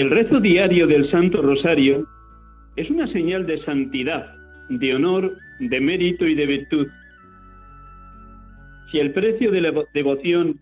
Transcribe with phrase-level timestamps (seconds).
[0.00, 2.06] El rezo diario del Santo Rosario
[2.74, 4.34] es una señal de santidad,
[4.70, 6.88] de honor, de mérito y de virtud.
[8.90, 10.58] Si el precio de la devoción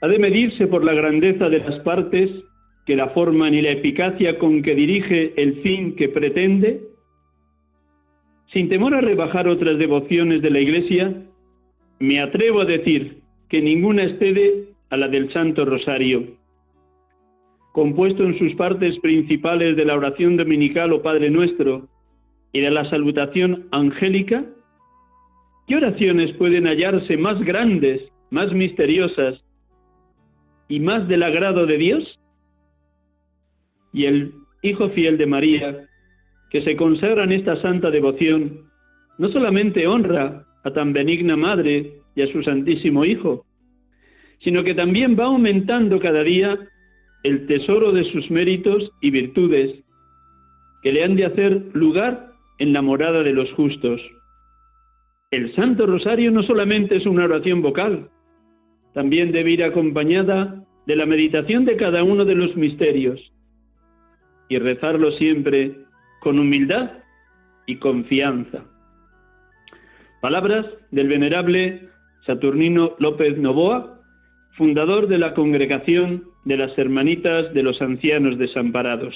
[0.00, 2.30] ha de medirse por la grandeza de las partes
[2.86, 6.80] que la forman y la eficacia con que dirige el fin que pretende,
[8.54, 11.12] sin temor a rebajar otras devociones de la Iglesia,
[11.98, 13.18] me atrevo a decir
[13.50, 16.40] que ninguna excede a la del Santo Rosario
[17.72, 21.88] compuesto en sus partes principales de la oración dominical o Padre Nuestro
[22.52, 24.44] y de la salutación angélica,
[25.66, 29.42] ¿qué oraciones pueden hallarse más grandes, más misteriosas
[30.68, 32.20] y más del agrado de Dios?
[33.92, 35.88] Y el Hijo fiel de María,
[36.50, 38.70] que se consagra en esta santa devoción,
[39.18, 43.44] no solamente honra a tan benigna Madre y a su Santísimo Hijo,
[44.40, 46.58] sino que también va aumentando cada día
[47.24, 49.84] el tesoro de sus méritos y virtudes,
[50.82, 54.00] que le han de hacer lugar en la morada de los justos.
[55.30, 58.08] El Santo Rosario no solamente es una oración vocal,
[58.94, 63.20] también debe ir acompañada de la meditación de cada uno de los misterios
[64.48, 65.76] y rezarlo siempre
[66.20, 66.90] con humildad
[67.66, 68.64] y confianza.
[70.20, 71.88] Palabras del venerable
[72.26, 74.01] Saturnino López Novoa,
[74.56, 79.14] fundador de la Congregación de las Hermanitas de los Ancianos Desamparados.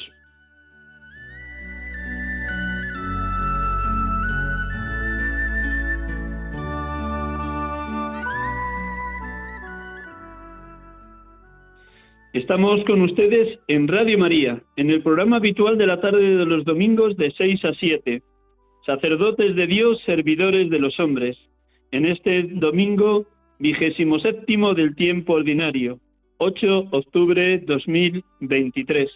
[12.32, 16.64] Estamos con ustedes en Radio María, en el programa habitual de la tarde de los
[16.64, 18.22] domingos de 6 a 7.
[18.84, 21.36] Sacerdotes de Dios, servidores de los hombres.
[21.92, 23.26] En este domingo
[23.58, 25.98] vigésimo séptimo del tiempo ordinario,
[26.38, 29.10] 8 de octubre 2023.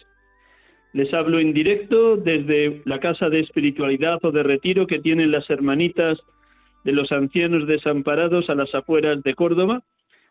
[0.93, 5.49] Les hablo en directo desde la Casa de Espiritualidad o de Retiro que tienen las
[5.49, 6.19] hermanitas
[6.83, 9.83] de los ancianos desamparados a las afueras de Córdoba,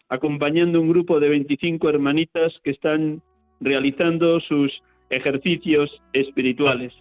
[0.09, 3.23] acompañando un grupo de 25 hermanitas que están
[3.61, 6.93] realizando sus ejercicios espirituales.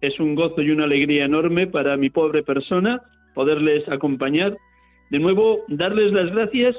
[0.00, 3.00] Es un gozo y una alegría enorme para mi pobre persona
[3.34, 4.56] poderles acompañar
[5.10, 6.76] de nuevo, darles las gracias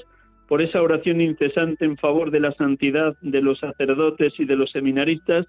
[0.47, 4.71] por esa oración incesante en favor de la santidad de los sacerdotes y de los
[4.71, 5.45] seminaristas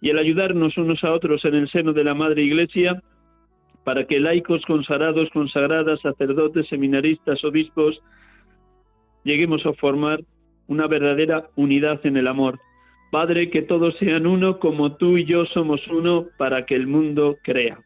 [0.00, 3.02] y el ayudarnos unos a otros en el seno de la Madre Iglesia
[3.84, 8.00] para que laicos consagrados, consagradas, sacerdotes, seminaristas, obispos,
[9.24, 10.20] lleguemos a formar
[10.66, 12.60] una verdadera unidad en el amor.
[13.10, 17.38] Padre, que todos sean uno como tú y yo somos uno para que el mundo
[17.42, 17.80] crea.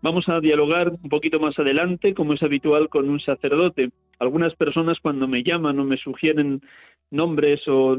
[0.00, 3.90] Vamos a dialogar un poquito más adelante, como es habitual, con un sacerdote.
[4.20, 6.60] Algunas personas cuando me llaman o me sugieren
[7.10, 7.96] nombres o,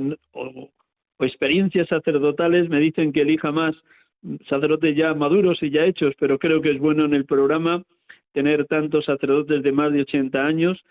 [1.19, 3.75] experiencias sacerdotales me dicen que elija más
[4.47, 7.83] sacerdotes ya maduros y ya hechos, pero creo que es bueno en el programa
[8.31, 10.81] tener tantos sacerdotes de más de 80 años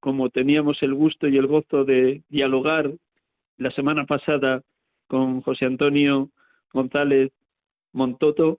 [0.00, 2.90] como teníamos el gusto y el gozo de dialogar
[3.56, 4.62] la semana pasada
[5.06, 6.30] con José Antonio
[6.72, 7.30] González
[7.92, 8.58] Montoto,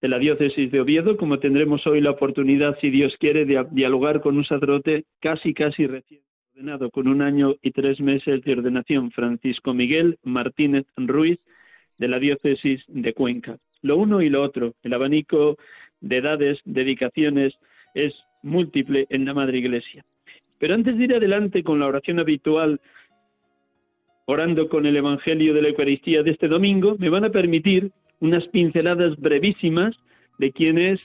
[0.00, 4.20] de la diócesis de Oviedo, como tendremos hoy la oportunidad, si Dios quiere, de dialogar
[4.20, 6.20] con un sacerdote casi, casi recién
[6.52, 11.38] ordenado, con un año y tres meses de ordenación, Francisco Miguel Martínez Ruiz,
[11.98, 13.58] de la diócesis de Cuenca.
[13.82, 15.56] Lo uno y lo otro, el abanico
[16.00, 17.54] de edades, dedicaciones,
[17.94, 20.04] es múltiple en la Madre Iglesia.
[20.58, 22.80] Pero antes de ir adelante con la oración habitual,
[24.26, 28.46] orando con el Evangelio de la Eucaristía de este domingo, me van a permitir unas
[28.48, 29.96] pinceladas brevísimas
[30.38, 31.00] de quién es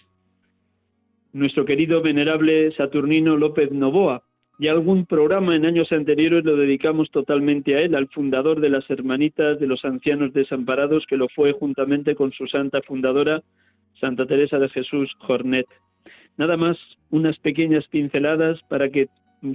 [1.33, 4.23] nuestro querido venerable Saturnino López Novoa.
[4.57, 8.89] Y algún programa en años anteriores lo dedicamos totalmente a él, al fundador de las
[8.89, 13.41] Hermanitas de los Ancianos Desamparados, que lo fue juntamente con su santa fundadora,
[13.99, 15.67] Santa Teresa de Jesús Jornet.
[16.37, 16.77] Nada más
[17.09, 19.07] unas pequeñas pinceladas para que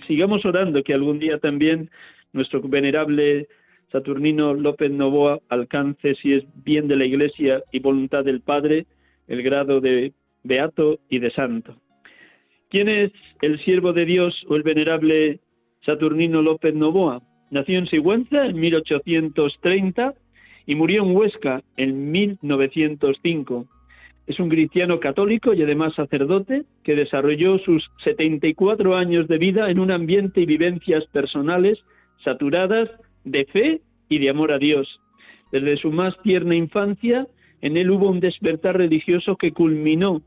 [0.06, 1.90] sigamos orando que algún día también
[2.32, 3.48] nuestro venerable
[3.92, 8.86] Saturnino López Novoa alcance, si es bien de la Iglesia y voluntad del Padre,
[9.26, 10.12] el grado de
[10.44, 11.76] beato y de santo.
[12.68, 13.10] ¿Quién es
[13.42, 15.40] el siervo de Dios o el venerable
[15.84, 17.22] Saturnino López Novoa?
[17.50, 20.14] Nació en Sigüenza en 1830
[20.66, 23.66] y murió en Huesca en 1905.
[24.28, 29.80] Es un cristiano católico y además sacerdote que desarrolló sus 74 años de vida en
[29.80, 31.80] un ambiente y vivencias personales
[32.22, 32.88] saturadas
[33.24, 35.00] de fe y de amor a Dios.
[35.52, 37.26] Desde su más tierna infancia,
[37.60, 40.22] en él hubo un despertar religioso que culminó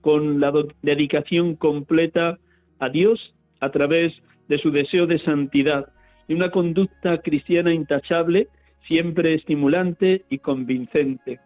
[0.00, 0.52] con la
[0.82, 2.38] dedicación completa
[2.78, 4.12] a Dios a través
[4.48, 5.86] de su deseo de santidad
[6.28, 8.48] y una conducta cristiana intachable,
[8.86, 11.40] siempre estimulante y convincente.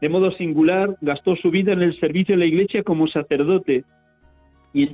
[0.00, 3.84] De modo singular, gastó su vida en el servicio de la Iglesia como sacerdote
[4.72, 4.88] y,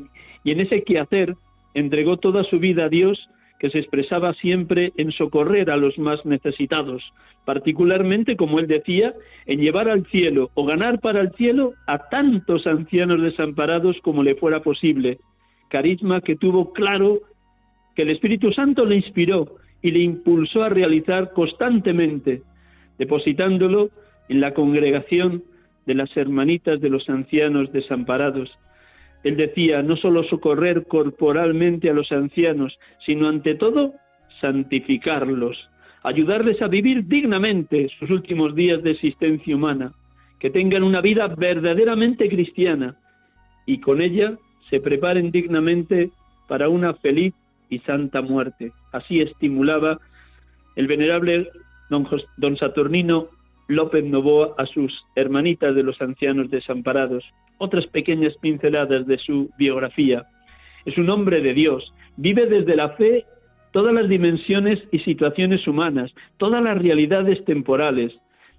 [0.44, 1.34] en ese quehacer
[1.74, 3.28] entregó toda su vida a Dios
[3.64, 7.02] que se expresaba siempre en socorrer a los más necesitados,
[7.46, 9.14] particularmente, como él decía,
[9.46, 14.34] en llevar al cielo o ganar para el cielo a tantos ancianos desamparados como le
[14.34, 15.16] fuera posible,
[15.70, 17.20] carisma que tuvo claro
[17.96, 22.42] que el Espíritu Santo le inspiró y le impulsó a realizar constantemente,
[22.98, 23.88] depositándolo
[24.28, 25.42] en la congregación
[25.86, 28.50] de las hermanitas de los ancianos desamparados,
[29.24, 33.94] él decía, no solo socorrer corporalmente a los ancianos, sino ante todo
[34.40, 35.56] santificarlos,
[36.02, 39.94] ayudarles a vivir dignamente sus últimos días de existencia humana,
[40.38, 42.96] que tengan una vida verdaderamente cristiana
[43.64, 44.36] y con ella
[44.68, 46.10] se preparen dignamente
[46.46, 47.32] para una feliz
[47.70, 48.72] y santa muerte.
[48.92, 49.98] Así estimulaba
[50.76, 51.48] el venerable
[51.88, 52.06] don,
[52.36, 53.28] don Saturnino
[53.68, 57.24] López Novoa a sus hermanitas de los ancianos desamparados.
[57.58, 60.24] Otras pequeñas pinceladas de su biografía.
[60.84, 63.24] Es un hombre de Dios, vive desde la fe
[63.72, 68.12] todas las dimensiones y situaciones humanas, todas las realidades temporales.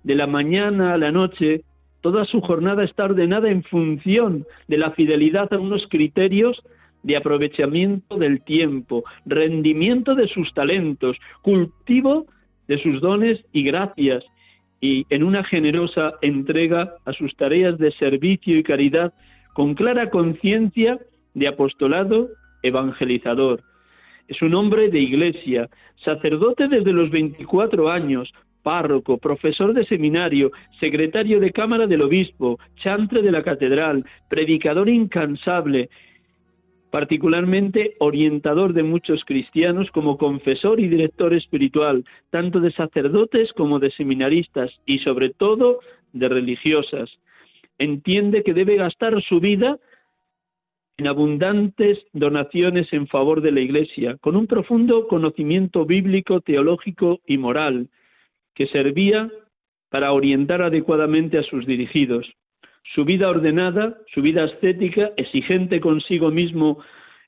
[0.04, 1.62] De la mañana a la noche,
[2.02, 6.62] toda su jornada está ordenada en función de la fidelidad a unos criterios
[7.04, 12.26] de aprovechamiento del tiempo, rendimiento de sus talentos, cultivo
[12.68, 14.24] de sus dones y gracias,
[14.86, 19.14] y en una generosa entrega a sus tareas de servicio y caridad
[19.54, 21.00] con clara conciencia
[21.34, 22.30] de apostolado
[22.62, 23.64] evangelizador.
[24.28, 25.70] Es un hombre de iglesia,
[26.04, 33.24] sacerdote desde los 24 años, párroco, profesor de seminario, secretario de Cámara del Obispo, chantre
[33.24, 35.90] de la catedral, predicador incansable,
[36.96, 43.92] particularmente orientador de muchos cristianos como confesor y director espiritual, tanto de sacerdotes como de
[43.92, 45.82] seminaristas y sobre todo
[46.14, 47.10] de religiosas.
[47.80, 49.78] Entiende que debe gastar su vida
[50.96, 57.38] en abundantes donaciones en favor de la Iglesia, con un profundo conocimiento bíblico, teológico y
[57.38, 57.90] moral,
[58.54, 59.30] que servía
[59.90, 62.26] para orientar adecuadamente a sus dirigidos.
[62.94, 66.80] Su vida ordenada, su vida ascética, exigente consigo mismo,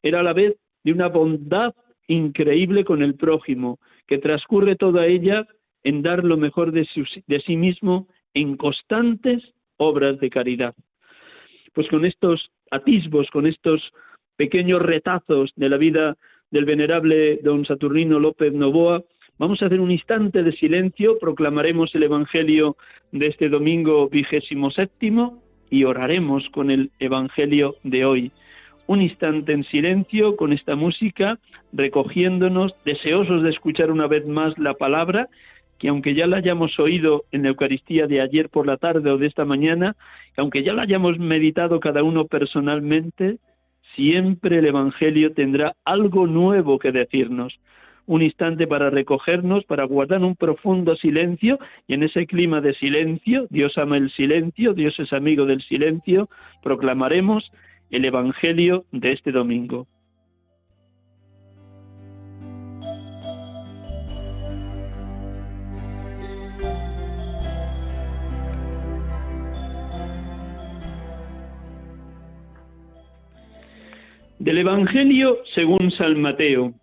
[0.04, 1.74] era a la vez de una bondad
[2.08, 5.48] increíble con el prójimo, que transcurre toda ella
[5.84, 9.44] en dar lo mejor de, sí mismo en constantes
[9.78, 10.76] obras de caridad.
[11.74, 13.92] Pues con estos atisbos, con estos
[14.36, 16.18] pequeños retazos de la vida
[16.52, 19.04] del venerable don Saturnino López Novoa,
[19.40, 22.76] Vamos a hacer un instante de silencio, proclamaremos el Evangelio
[23.12, 28.32] de este domingo vigésimo séptimo y oraremos con el Evangelio de hoy.
[28.88, 31.40] Un instante en silencio con esta música,
[31.74, 35.28] recogiéndonos, deseosos de escuchar una vez más la palabra,
[35.78, 39.18] que aunque ya la hayamos oído en la Eucaristía de ayer por la tarde o
[39.18, 39.96] de esta mañana,
[40.34, 43.38] que aunque ya la hayamos meditado cada uno personalmente,
[43.96, 47.60] siempre el Evangelio tendrá algo nuevo que decirnos
[48.08, 53.48] un instante para recogernos, para guardar un profundo silencio y en ese clima de silencio,
[53.50, 56.30] Dios ama el silencio, Dios es amigo del silencio,
[56.64, 57.52] proclamaremos
[57.92, 59.88] el Evangelio de este domingo.
[74.40, 76.74] Del Evangelio según San Mateo.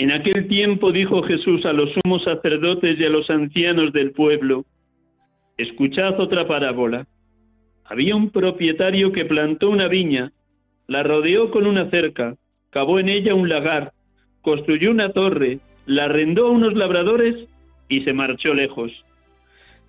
[0.00, 4.64] En aquel tiempo dijo Jesús a los sumos sacerdotes y a los ancianos del pueblo,
[5.58, 7.06] escuchad otra parábola.
[7.84, 10.32] Había un propietario que plantó una viña,
[10.86, 12.34] la rodeó con una cerca,
[12.70, 13.92] cavó en ella un lagar,
[14.40, 17.36] construyó una torre, la arrendó a unos labradores
[17.90, 18.90] y se marchó lejos.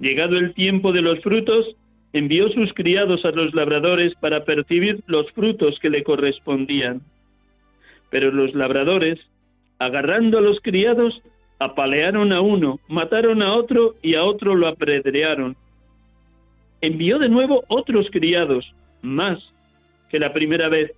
[0.02, 1.78] Llegado el tiempo de los frutos,
[2.12, 7.00] envió sus criados a los labradores para percibir los frutos que le correspondían.
[8.10, 9.18] Pero los labradores,
[9.82, 11.24] agarrando a los criados,
[11.58, 15.58] apalearon a uno, mataron a otro y a otro lo apredrearon.
[16.82, 19.40] Envió de nuevo otros criados, más
[20.10, 20.92] que la primera vez,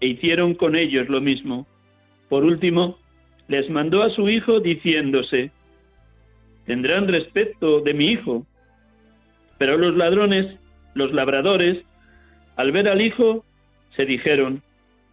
[0.00, 1.66] e hicieron con ellos lo mismo.
[2.28, 2.98] Por último,
[3.48, 5.50] les mandó a su hijo diciéndose,
[6.66, 8.46] tendrán respeto de mi hijo.
[9.56, 10.54] Pero los ladrones,
[10.92, 11.82] los labradores,
[12.56, 13.42] al ver al hijo,
[13.96, 14.62] se dijeron,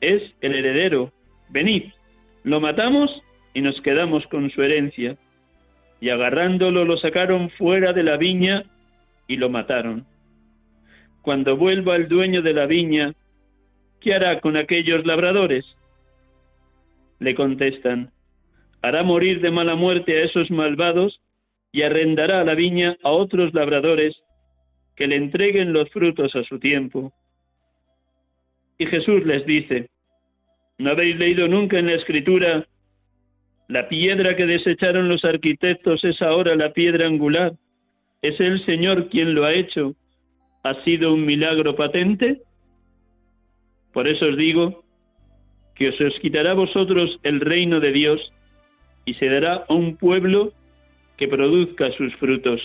[0.01, 1.13] es el heredero,
[1.49, 1.83] venid,
[2.43, 3.21] lo matamos
[3.53, 5.17] y nos quedamos con su herencia.
[6.01, 8.63] Y agarrándolo lo sacaron fuera de la viña
[9.27, 10.05] y lo mataron.
[11.21, 13.13] Cuando vuelva el dueño de la viña,
[13.99, 15.65] ¿qué hará con aquellos labradores?
[17.19, 18.11] Le contestan,
[18.81, 21.19] hará morir de mala muerte a esos malvados
[21.71, 24.15] y arrendará la viña a otros labradores
[24.95, 27.13] que le entreguen los frutos a su tiempo.
[28.77, 29.89] Y Jesús les dice,
[30.79, 32.65] ¿no habéis leído nunca en la escritura,
[33.67, 37.53] la piedra que desecharon los arquitectos es ahora la piedra angular?
[38.21, 39.93] ¿Es el Señor quien lo ha hecho?
[40.63, 42.41] ¿Ha sido un milagro patente?
[43.93, 44.83] Por eso os digo
[45.75, 48.33] que os, quitará a vosotros el reino de Dios
[49.05, 50.53] y se dará a un pueblo
[51.17, 52.61] que produzca sus frutos.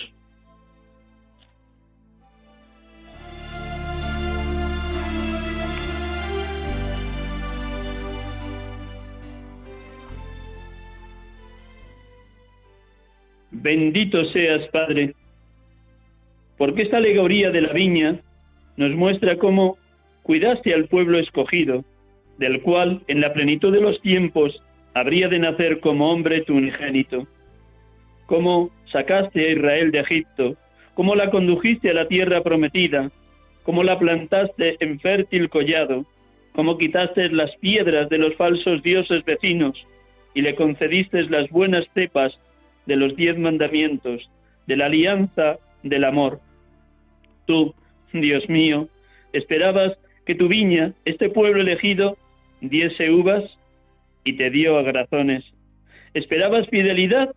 [13.65, 15.15] Bendito seas, Padre,
[16.55, 18.19] porque esta alegoría de la viña
[18.77, 19.79] nos muestra cómo
[20.21, 21.83] cuidaste al pueblo escogido,
[22.37, 24.61] del cual en la plenitud de los tiempos
[24.93, 27.25] habría de nacer como hombre tu unigénito.
[28.27, 30.55] Cómo sacaste a Israel de Egipto,
[30.93, 33.09] cómo la condujiste a la tierra prometida,
[33.63, 36.05] cómo la plantaste en fértil collado,
[36.53, 39.75] cómo quitaste las piedras de los falsos dioses vecinos
[40.35, 42.39] y le concediste las buenas cepas
[42.85, 44.29] de los diez mandamientos,
[44.67, 46.39] de la alianza del amor.
[47.45, 47.73] Tú,
[48.13, 48.87] Dios mío,
[49.33, 52.17] esperabas que tu viña, este pueblo elegido,
[52.61, 53.43] diese uvas
[54.23, 55.43] y te dio agrazones.
[56.13, 57.35] Esperabas fidelidad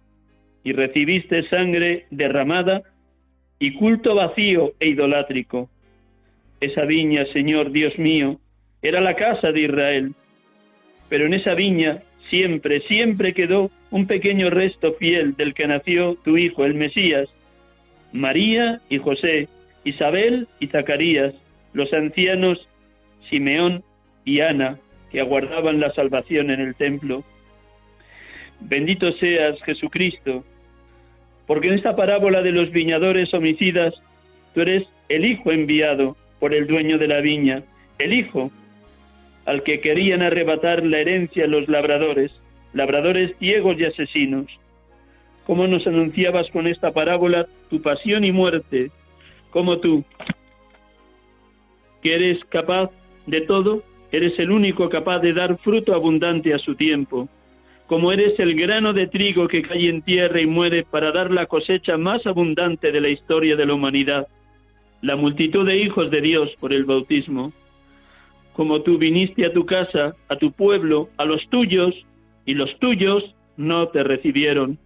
[0.65, 2.83] y recibiste sangre derramada
[3.59, 5.69] y culto vacío e idolátrico.
[6.61, 8.39] Esa viña, Señor Dios mío,
[8.83, 10.15] era la casa de Israel,
[11.09, 11.99] pero en esa viña
[12.31, 17.29] siempre, siempre quedó un pequeño resto fiel del que nació tu Hijo, el Mesías,
[18.13, 19.49] María y José,
[19.85, 21.35] Isabel y Zacarías,
[21.73, 22.69] los ancianos
[23.29, 23.83] Simeón
[24.25, 24.79] y Ana,
[25.11, 27.25] que aguardaban la salvación en el templo.
[28.61, 30.45] Bendito seas, Jesucristo,
[31.47, 33.95] porque en esta parábola de los viñadores homicidas,
[34.55, 37.63] tú eres el hijo enviado por el dueño de la viña,
[37.99, 38.51] el hijo
[39.49, 42.31] al que querían arrebatar la herencia los labradores,
[42.75, 44.47] labradores ciegos y asesinos.
[45.47, 48.91] ¿Cómo nos anunciabas con esta parábola tu pasión y muerte?
[49.49, 50.05] Como tú,
[52.03, 52.91] que eres capaz
[53.27, 57.27] de todo, eres el único capaz de dar fruto abundante a su tiempo
[57.87, 61.47] como eres el grano de trigo que cae en tierra y muere para dar la
[61.47, 64.29] cosecha más abundante de la historia de la humanidad,
[65.01, 67.51] la multitud de hijos de Dios por el bautismo.
[68.59, 71.95] Como tú viniste a tu casa, a tu pueblo, a los tuyos,
[72.45, 74.79] y los tuyos no te recibieron.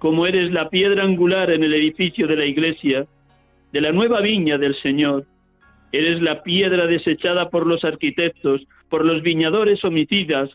[0.00, 3.06] Como eres la piedra angular en el edificio de la iglesia,
[3.70, 5.26] de la nueva viña del Señor,
[5.92, 10.50] eres la piedra desechada por los arquitectos, por los viñadores homicidas,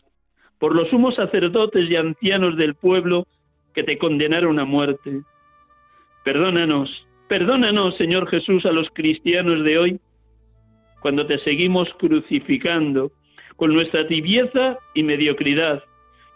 [0.58, 3.26] por los sumos sacerdotes y ancianos del pueblo
[3.72, 5.22] que te condenaron a muerte.
[6.26, 6.90] Perdónanos,
[7.26, 10.00] perdónanos, Señor Jesús, a los cristianos de hoy,
[11.04, 13.12] cuando te seguimos crucificando
[13.56, 15.84] con nuestra tibieza y mediocridad,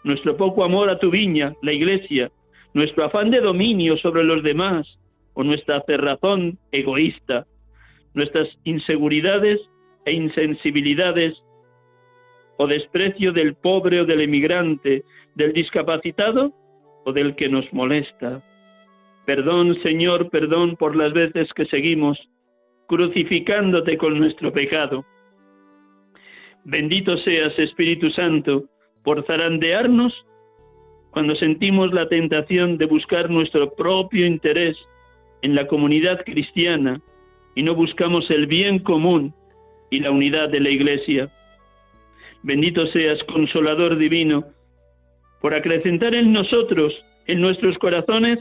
[0.05, 2.31] nuestro poco amor a tu viña, la iglesia,
[2.75, 4.87] nuestro afán de dominio sobre los demás
[5.33, 7.47] o nuestra cerrazón egoísta,
[8.13, 9.59] nuestras inseguridades
[10.05, 11.43] e insensibilidades
[12.59, 15.03] o desprecio del pobre o del emigrante,
[15.35, 16.53] del discapacitado
[17.07, 18.43] o del que nos molesta.
[19.25, 22.19] Perdón, Señor, perdón por las veces que seguimos
[22.88, 25.04] crucificándote con nuestro pecado.
[26.64, 28.64] Bendito seas, Espíritu Santo,
[29.04, 30.26] por zarandearnos
[31.11, 34.76] cuando sentimos la tentación de buscar nuestro propio interés
[35.42, 37.00] en la comunidad cristiana
[37.54, 39.35] y no buscamos el bien común
[39.90, 41.28] y la unidad de la Iglesia.
[42.42, 44.45] Bendito seas, consolador divino,
[45.40, 46.95] por acrecentar en nosotros,
[47.26, 48.38] en nuestros corazones,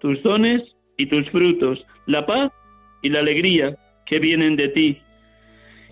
[0.00, 0.62] tus dones
[0.96, 2.52] y tus frutos, la paz
[3.02, 3.76] y la alegría
[4.06, 4.98] que vienen de ti.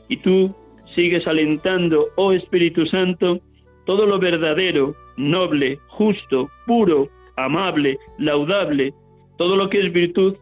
[0.08, 0.54] Y tú
[0.94, 3.40] sigues alentando, oh Espíritu Santo,
[3.86, 8.92] todo lo verdadero, noble, justo, puro, amable, laudable,
[9.36, 10.36] todo lo que es virtud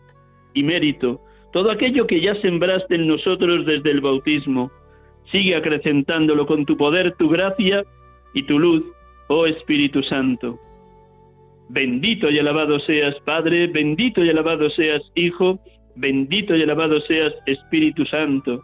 [0.54, 1.21] y mérito,
[1.52, 4.71] todo aquello que ya sembraste en nosotros desde el bautismo.
[5.31, 7.85] Sigue acrecentándolo con tu poder, tu gracia
[8.35, 8.85] y tu luz,
[9.28, 10.59] oh Espíritu Santo.
[11.69, 15.59] Bendito y alabado seas, Padre, bendito y alabado seas, Hijo,
[15.96, 18.62] bendito y alabado seas, Espíritu Santo.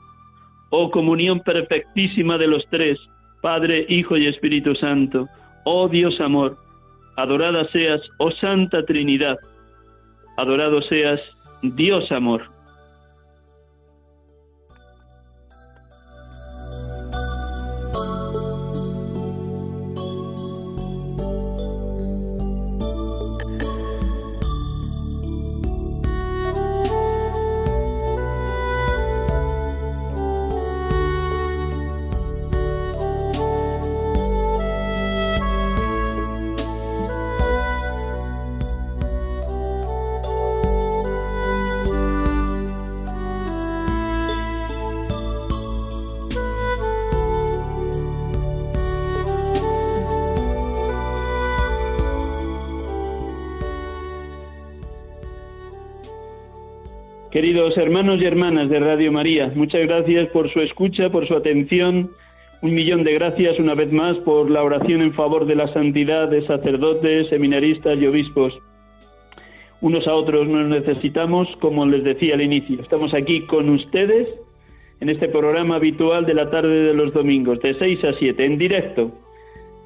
[0.71, 2.99] Oh comunión perfectísima de los tres,
[3.41, 5.29] Padre, Hijo y Espíritu Santo.
[5.65, 6.59] Oh Dios amor,
[7.17, 9.39] adorada seas, oh Santa Trinidad.
[10.37, 11.21] Adorado seas,
[11.63, 12.58] Dios amor.
[57.79, 62.11] Hermanos y hermanas de Radio María, muchas gracias por su escucha, por su atención.
[62.61, 66.29] Un millón de gracias una vez más por la oración en favor de la santidad
[66.29, 68.59] de sacerdotes, seminaristas y obispos.
[69.81, 72.81] Unos a otros nos necesitamos, como les decía al inicio.
[72.81, 74.29] Estamos aquí con ustedes
[75.01, 78.59] en este programa habitual de la tarde de los domingos, de 6 a 7, en
[78.59, 79.13] directo.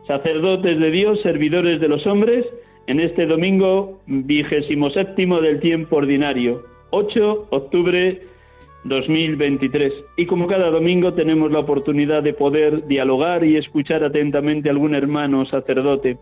[0.06, 2.46] Sacerdotes de Dios, servidores de los hombres,
[2.86, 8.22] en este domingo vigésimo séptimo del tiempo ordinario 8 octubre
[8.84, 9.92] 2023.
[10.16, 14.94] Y como cada domingo tenemos la oportunidad de poder dialogar y escuchar atentamente a algún
[14.94, 16.18] hermano sacerdote.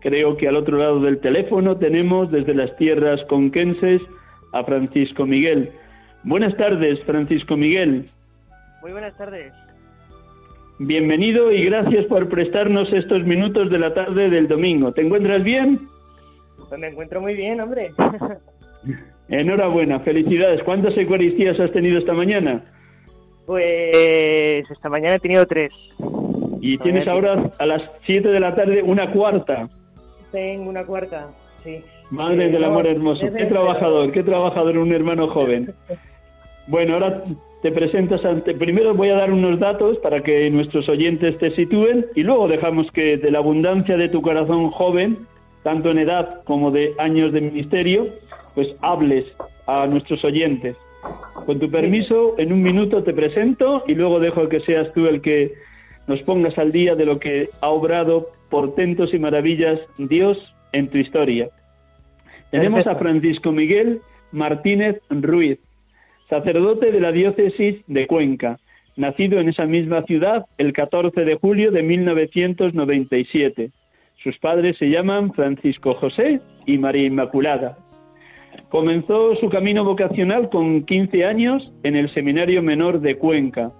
[0.00, 4.00] Creo que al otro lado del teléfono tenemos desde las tierras conquenses
[4.52, 5.70] a Francisco Miguel.
[6.24, 8.06] Buenas tardes, Francisco Miguel.
[8.82, 9.52] Muy buenas tardes.
[10.78, 14.92] Bienvenido y gracias por prestarnos estos minutos de la tarde del domingo.
[14.92, 15.88] ¿Te encuentras bien?
[16.68, 17.90] Pues me encuentro muy bien, hombre.
[19.28, 20.62] Enhorabuena, felicidades.
[20.62, 22.64] ¿Cuántas Eucaristías has tenido esta mañana?
[23.46, 25.72] Pues esta mañana he tenido tres.
[26.60, 29.68] Y tienes ahora a las 7 de la tarde una cuarta.
[30.32, 31.28] Tengo una cuarta,
[31.62, 31.80] sí.
[32.10, 33.26] Madre del amor hermoso.
[33.32, 35.74] Qué trabajador, qué trabajador, un hermano joven.
[36.68, 37.22] Bueno, ahora
[37.62, 38.52] te presentas ante...
[38.52, 42.90] Primero voy a dar unos datos para que nuestros oyentes te sitúen y luego dejamos
[42.90, 45.26] que de la abundancia de tu corazón joven,
[45.62, 48.06] tanto en edad como de años de ministerio,
[48.56, 49.26] pues hables
[49.68, 50.76] a nuestros oyentes.
[51.44, 55.20] Con tu permiso, en un minuto te presento y luego dejo que seas tú el
[55.20, 55.52] que
[56.08, 60.38] nos pongas al día de lo que ha obrado portentos y maravillas Dios
[60.72, 61.50] en tu historia.
[62.50, 64.00] Tenemos a Francisco Miguel
[64.32, 65.58] Martínez Ruiz,
[66.28, 68.58] sacerdote de la diócesis de Cuenca,
[68.96, 73.70] nacido en esa misma ciudad el 14 de julio de 1997.
[74.22, 77.78] Sus padres se llaman Francisco José y María Inmaculada.
[78.68, 83.72] Comenzó su camino vocacional con 15 años en el Seminario Menor de Cuenca.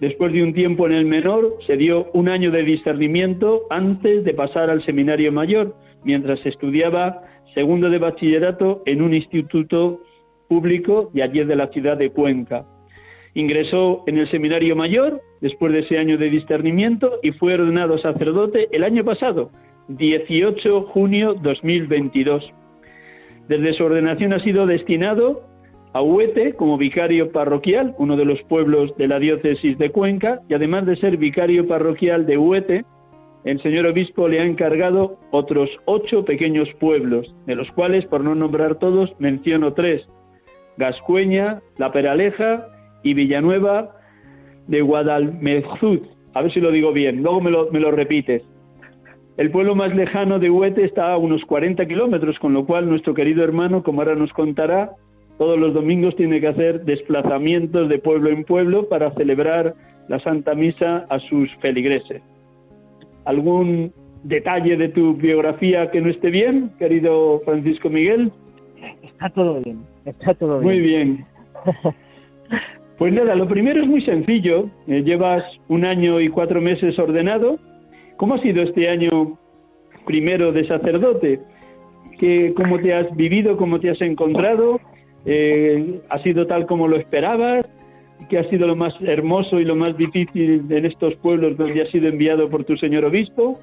[0.00, 4.32] Después de un tiempo en el menor, se dio un año de discernimiento antes de
[4.32, 7.22] pasar al Seminario Mayor, mientras estudiaba
[7.54, 10.00] segundo de bachillerato en un instituto
[10.48, 12.64] público de allí de la ciudad de Cuenca.
[13.34, 18.68] Ingresó en el Seminario Mayor después de ese año de discernimiento y fue ordenado sacerdote
[18.72, 19.50] el año pasado,
[19.88, 22.52] 18 junio 2022.
[23.50, 25.42] Desde su ordenación ha sido destinado
[25.92, 30.54] a Huete como vicario parroquial, uno de los pueblos de la diócesis de Cuenca, y
[30.54, 32.84] además de ser vicario parroquial de Huete,
[33.42, 38.36] el señor obispo le ha encargado otros ocho pequeños pueblos, de los cuales, por no
[38.36, 40.08] nombrar todos, menciono tres,
[40.76, 42.68] Gascueña, La Peraleja
[43.02, 43.96] y Villanueva
[44.68, 46.02] de Guadalmezud.
[46.34, 48.44] A ver si lo digo bien, luego me lo, me lo repites.
[49.40, 53.14] El pueblo más lejano de Huete está a unos 40 kilómetros, con lo cual nuestro
[53.14, 54.90] querido hermano, como ahora nos contará,
[55.38, 59.74] todos los domingos tiene que hacer desplazamientos de pueblo en pueblo para celebrar
[60.08, 62.20] la Santa Misa a sus feligreses.
[63.24, 68.30] ¿Algún detalle de tu biografía que no esté bien, querido Francisco Miguel?
[69.02, 70.64] Está todo bien, está todo bien.
[70.64, 71.24] Muy bien.
[72.98, 74.68] Pues nada, lo primero es muy sencillo.
[74.86, 77.58] Eh, llevas un año y cuatro meses ordenado
[78.20, 79.38] ¿Cómo ha sido este año
[80.04, 81.40] primero de sacerdote?
[82.54, 83.56] ¿Cómo te has vivido?
[83.56, 84.78] ¿Cómo te has encontrado?
[85.24, 87.64] Eh, ¿Ha sido tal como lo esperabas?
[88.28, 91.88] ¿Qué ha sido lo más hermoso y lo más difícil en estos pueblos donde has
[91.88, 93.58] sido enviado por tu señor obispo?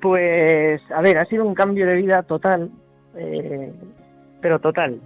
[0.00, 2.70] Pues, a ver, ha sido un cambio de vida total,
[3.16, 3.72] eh,
[4.40, 5.00] pero total.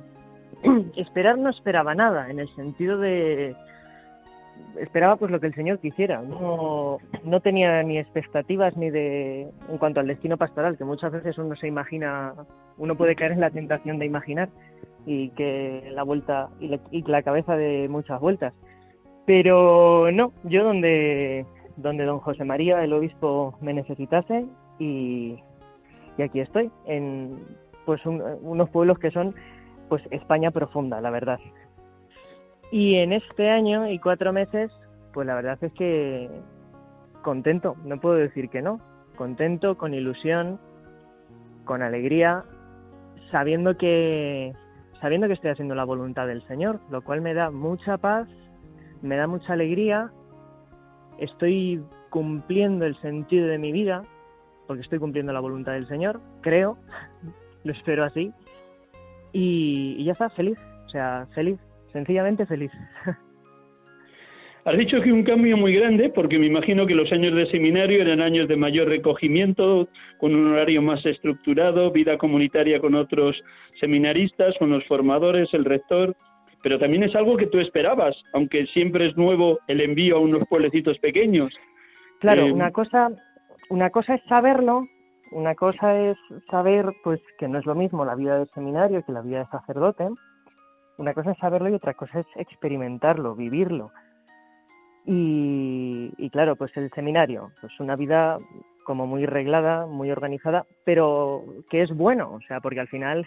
[0.96, 3.56] Esperar no esperaba nada, en el sentido de...
[4.80, 6.20] Esperaba pues lo que el Señor quisiera.
[6.22, 9.48] No, no tenía ni expectativas ni de...
[9.68, 12.34] En cuanto al destino pastoral, que muchas veces uno se imagina,
[12.76, 14.48] uno puede caer en la tentación de imaginar
[15.06, 18.52] y que la vuelta y la, y la cabeza de muchas vueltas.
[19.26, 24.44] Pero no, yo donde, donde don José María, el obispo, me necesitase,
[24.78, 25.38] y,
[26.22, 27.38] aquí estoy, en
[27.86, 29.34] pues unos pueblos que son
[29.88, 31.38] pues España profunda, la verdad.
[32.74, 34.68] Y en este año y cuatro meses,
[35.12, 36.28] pues la verdad es que
[37.22, 38.80] contento, no puedo decir que no,
[39.14, 40.58] contento, con ilusión,
[41.64, 42.42] con alegría,
[43.30, 44.54] sabiendo que
[45.00, 48.26] sabiendo que estoy haciendo la voluntad del Señor, lo cual me da mucha paz,
[49.02, 50.10] me da mucha alegría,
[51.18, 54.02] estoy cumpliendo el sentido de mi vida,
[54.66, 56.76] porque estoy cumpliendo la voluntad del Señor, creo,
[57.62, 58.32] lo espero así,
[59.32, 61.60] y, ya está, feliz, o sea, feliz,
[61.94, 62.70] sencillamente feliz.
[64.66, 68.00] Has dicho que un cambio muy grande, porque me imagino que los años de seminario
[68.00, 73.42] eran años de mayor recogimiento, con un horario más estructurado, vida comunitaria con otros
[73.78, 76.16] seminaristas, con los formadores, el rector,
[76.62, 80.48] pero también es algo que tú esperabas, aunque siempre es nuevo el envío a unos
[80.48, 81.52] pueblecitos pequeños.
[82.20, 83.10] Claro, eh, una cosa
[83.68, 84.86] una cosa es saberlo,
[85.32, 86.16] una cosa es
[86.50, 89.46] saber pues que no es lo mismo la vida de seminario que la vida de
[89.46, 90.08] sacerdote.
[90.96, 93.92] Una cosa es saberlo y otra cosa es experimentarlo, vivirlo.
[95.06, 98.38] Y, claro, pues el seminario, pues una vida
[98.84, 103.26] como muy reglada, muy organizada, pero que es bueno, o sea, porque al final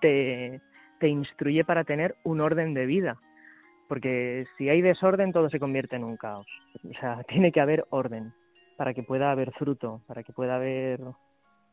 [0.00, 0.60] te,
[0.98, 3.18] te instruye para tener un orden de vida,
[3.88, 6.46] porque si hay desorden todo se convierte en un caos,
[6.84, 8.32] o sea, tiene que haber orden
[8.76, 11.00] para que pueda haber fruto, para que pueda haber,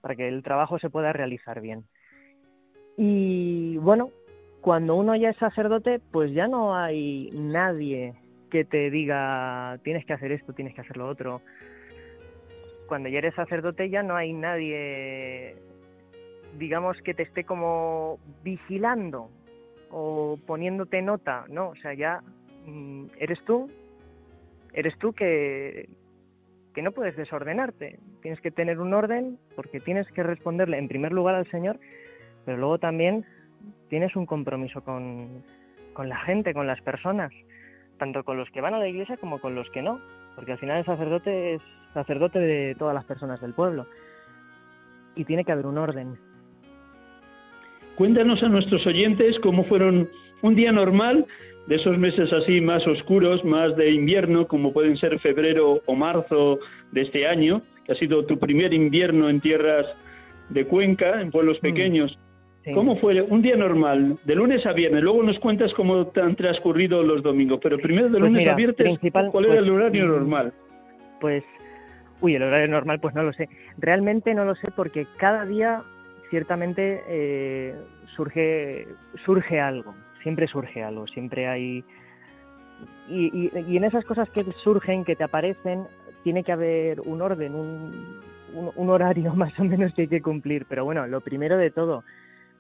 [0.02, 1.86] para que el trabajo se pueda realizar bien.
[2.98, 4.10] Y bueno,
[4.62, 8.14] cuando uno ya es sacerdote, pues ya no hay nadie
[8.50, 11.42] que te diga tienes que hacer esto, tienes que hacer lo otro.
[12.88, 15.56] Cuando ya eres sacerdote ya no hay nadie,
[16.58, 19.30] digamos, que te esté como vigilando
[19.92, 21.70] o poniéndote nota, ¿no?
[21.70, 22.22] O sea, ya
[22.66, 23.70] mm, eres tú,
[24.74, 25.90] eres tú que,
[26.74, 28.00] que no puedes desordenarte.
[28.22, 31.80] Tienes que tener un orden porque tienes que responderle en primer lugar al Señor,
[32.46, 33.26] pero luego también
[33.90, 35.44] tienes un compromiso con,
[35.94, 37.32] con la gente, con las personas,
[37.98, 40.00] tanto con los que van a la iglesia como con los que no,
[40.36, 41.62] porque al final el sacerdote es
[41.94, 43.88] sacerdote de todas las personas del pueblo
[45.16, 46.18] y tiene que haber un orden.
[47.96, 50.08] Cuéntanos a nuestros oyentes cómo fueron
[50.42, 51.26] un día normal
[51.68, 56.60] de esos meses así más oscuros, más de invierno, como pueden ser febrero o marzo
[56.92, 59.86] de este año, que ha sido tu primer invierno en tierras
[60.50, 61.66] de Cuenca, en pueblos mm.
[62.74, 65.02] ¿Cómo fue un día normal, de lunes a viernes?
[65.02, 69.00] Luego nos cuentas cómo han transcurrido los domingos, pero primero de pues lunes a viernes,
[69.32, 70.54] ¿cuál era el pues, horario mm, normal?
[71.20, 71.44] Pues,
[72.22, 73.50] uy, el horario normal, pues no lo sé.
[73.78, 75.84] Realmente no lo sé porque cada día,
[76.30, 77.76] ciertamente, eh,
[78.16, 78.88] surge,
[79.26, 81.84] surge algo siempre surge algo, siempre hay...
[83.10, 85.86] Y, en esas cosas que surgen, que te aparecen,
[86.24, 88.22] tiene que haber un orden, un,
[88.54, 90.66] un, horario más o menos que hay que cumplir.
[90.70, 92.04] Pero bueno, lo primero de todo,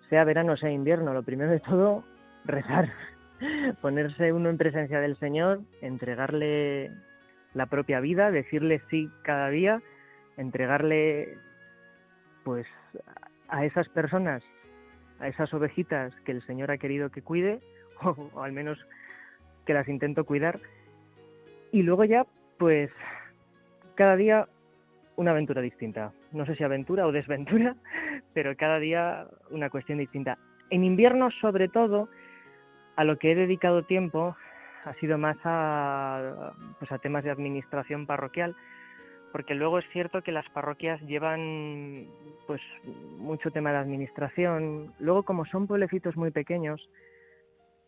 [0.09, 2.03] sea verano, sea invierno, lo primero de todo,
[2.45, 2.89] rezar.
[3.81, 6.91] Ponerse uno en presencia del Señor, entregarle
[7.53, 9.81] la propia vida, decirle sí cada día,
[10.37, 11.37] entregarle
[12.43, 12.67] pues
[13.47, 14.43] a esas personas
[15.19, 17.59] a esas ovejitas que el Señor ha querido que cuide,
[18.01, 18.79] o, al menos
[19.65, 20.59] que las intento cuidar.
[21.71, 22.25] Y luego ya,
[22.57, 22.89] pues,
[23.95, 24.47] cada día
[25.19, 26.13] una aventura distinta.
[26.31, 27.75] No sé si aventura o desventura,
[28.33, 30.37] pero cada día una cuestión distinta.
[30.69, 32.07] En invierno, sobre todo,
[32.95, 34.37] a lo que he dedicado tiempo
[34.85, 38.55] ha sido más a, pues a temas de administración parroquial,
[39.33, 42.07] porque luego es cierto que las parroquias llevan
[42.47, 42.61] pues
[43.17, 44.93] mucho tema de administración.
[44.99, 46.89] Luego como son pueblecitos muy pequeños,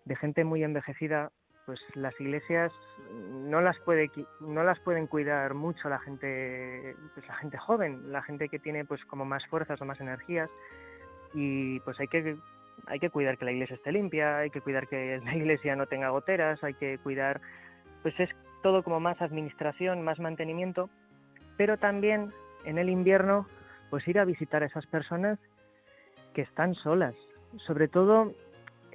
[0.04, 1.32] de gente muy envejecida,
[1.66, 2.72] pues las iglesias
[3.14, 8.22] no las puede no las pueden cuidar mucho la gente pues la gente joven, la
[8.24, 10.50] gente que tiene pues como más fuerzas o más energías
[11.34, 12.38] y pues hay que
[12.88, 15.86] hay que cuidar que la iglesia esté limpia, hay que cuidar que la iglesia no
[15.86, 17.42] tenga goteras, hay que cuidar
[18.02, 18.30] pues es
[18.64, 20.90] todo como más administración, más mantenimiento
[21.58, 22.34] pero también
[22.66, 23.48] en el invierno
[23.90, 25.38] pues ir a visitar a esas personas
[26.34, 27.14] que están solas.
[27.68, 28.34] Sobre todo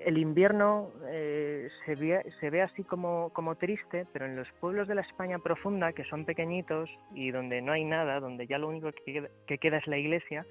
[0.04, 4.94] el invierno eh, se, ve, se ve así como, triste, pero en los pueblos de
[4.94, 8.90] la España profunda, que son pequeñitos y donde no hay nada, donde ya lo único
[8.92, 10.46] que que queda es la iglesia,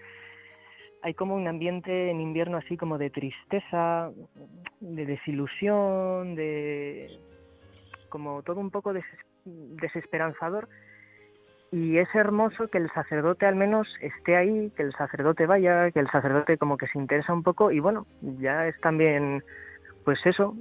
[1.06, 4.12] hay como un ambiente en invierno así como de tristeza,
[4.80, 7.20] de desilusión, de
[8.10, 8.92] como todo un poco
[9.46, 10.68] desesperanzador.
[11.76, 16.00] Y es hermoso que el sacerdote al menos esté ahí, que el sacerdote vaya, que
[16.00, 19.44] el sacerdote como que se interesa un poco y bueno, ya es también,
[20.06, 20.56] pues eso,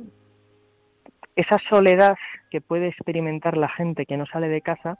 [1.36, 2.16] esa soledad
[2.50, 4.98] que puede experimentar la gente que no sale de casa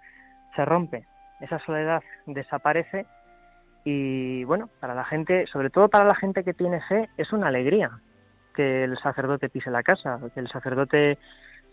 [0.54, 1.04] se rompe,
[1.40, 3.06] esa soledad desaparece
[3.82, 7.48] y bueno, para la gente, sobre todo para la gente que tiene fe, es una
[7.48, 7.90] alegría
[8.54, 11.18] que el sacerdote pise la casa, que el sacerdote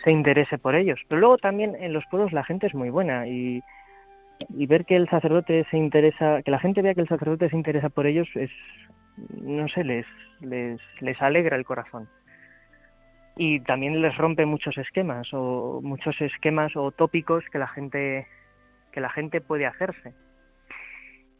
[0.04, 0.99] se interese por ellos.
[1.08, 3.62] Pero luego también en los pueblos la gente es muy buena y,
[4.49, 7.56] y ver que el sacerdote se interesa, que la gente vea que el sacerdote se
[7.56, 8.51] interesa por ellos es,
[9.41, 10.06] no sé, les,
[10.41, 12.08] les, les alegra el corazón.
[13.38, 18.27] Y también les rompe muchos esquemas o muchos esquemas o tópicos que la gente
[18.91, 20.13] que la gente puede hacerse.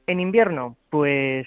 [0.08, 1.46] En invierno, pues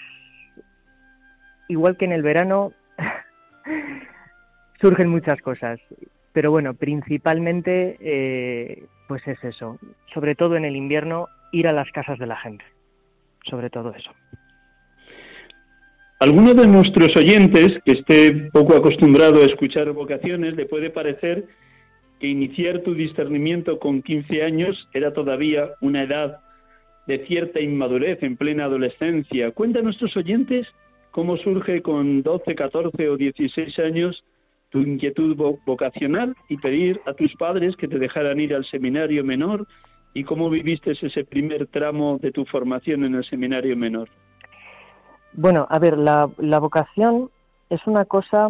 [1.69, 2.73] igual que en el verano,
[4.81, 5.81] surgen muchas cosas.
[6.33, 9.79] Pero bueno, principalmente, eh, pues es eso.
[10.13, 12.65] Sobre todo en el invierno, ir a las casas de la gente.
[13.49, 14.11] Sobre todo eso.
[16.21, 21.45] Alguno de nuestros oyentes que esté poco acostumbrado a escuchar vocaciones le puede parecer
[22.19, 26.39] que iniciar tu discernimiento con 15 años era todavía una edad
[27.07, 29.51] de cierta inmadurez en plena adolescencia.
[29.51, 30.67] Cuenta a nuestros oyentes
[31.11, 34.25] cómo surge con 12, 14 o 16 años
[34.71, 35.37] tu inquietud
[35.67, 39.67] vocacional y pedir a tus padres que te dejaran ir al seminario menor
[40.15, 44.09] y cómo viviste ese primer tramo de tu formación en el seminario menor.
[45.33, 46.27] Bueno, a ver, la,
[46.61, 47.31] vocación
[47.69, 48.49] es una cosa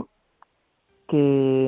[1.09, 1.16] que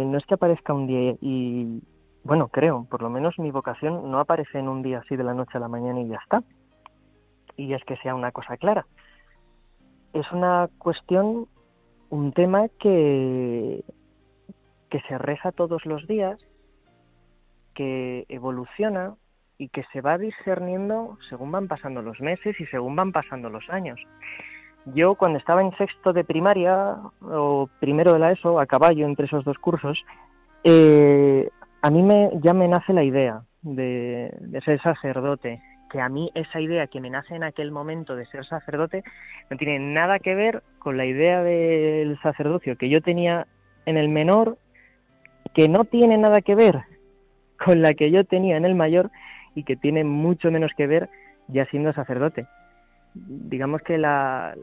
[0.07, 1.81] no es que aparezca un día y,
[2.23, 5.33] bueno, creo, por lo menos mi vocación no aparece en un día así de la
[5.33, 6.43] noche a la mañana y ya está
[7.57, 8.87] y es que sea una cosa clara.
[10.13, 11.49] Es una cuestión,
[12.11, 13.83] un tema que,
[14.91, 16.39] que se reza todos los días,
[17.75, 19.15] que evoluciona
[19.59, 23.69] y que se va discerniendo según van pasando los meses y según van pasando los
[23.71, 24.01] años.
[24.95, 29.27] Yo cuando estaba en sexto de primaria o primero de la ESO, a caballo entre
[29.27, 29.99] esos dos cursos,
[30.62, 31.49] eh,
[31.83, 36.31] a mí me, ya me nace la idea de, de ser sacerdote que a mí
[36.35, 39.05] esa idea que me nace en aquel momento de ser sacerdote
[39.51, 43.47] no tiene nada que ver con la idea del sacerdocio que yo tenía
[43.87, 44.59] en el menor,
[45.55, 46.83] que no tiene nada que ver
[47.64, 49.11] con la que yo tenía en el mayor
[49.57, 51.09] y que tiene mucho menos que ver
[51.49, 52.47] ya siendo sacerdote.
[53.14, 54.55] Digamos que la,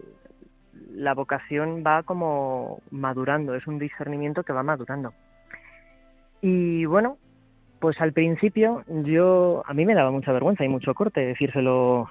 [0.94, 5.14] la vocación va como madurando, es un discernimiento que va madurando.
[6.42, 7.18] Y bueno,
[7.80, 12.08] pues al principio yo a mí me daba mucha vergüenza y mucho corte decírselo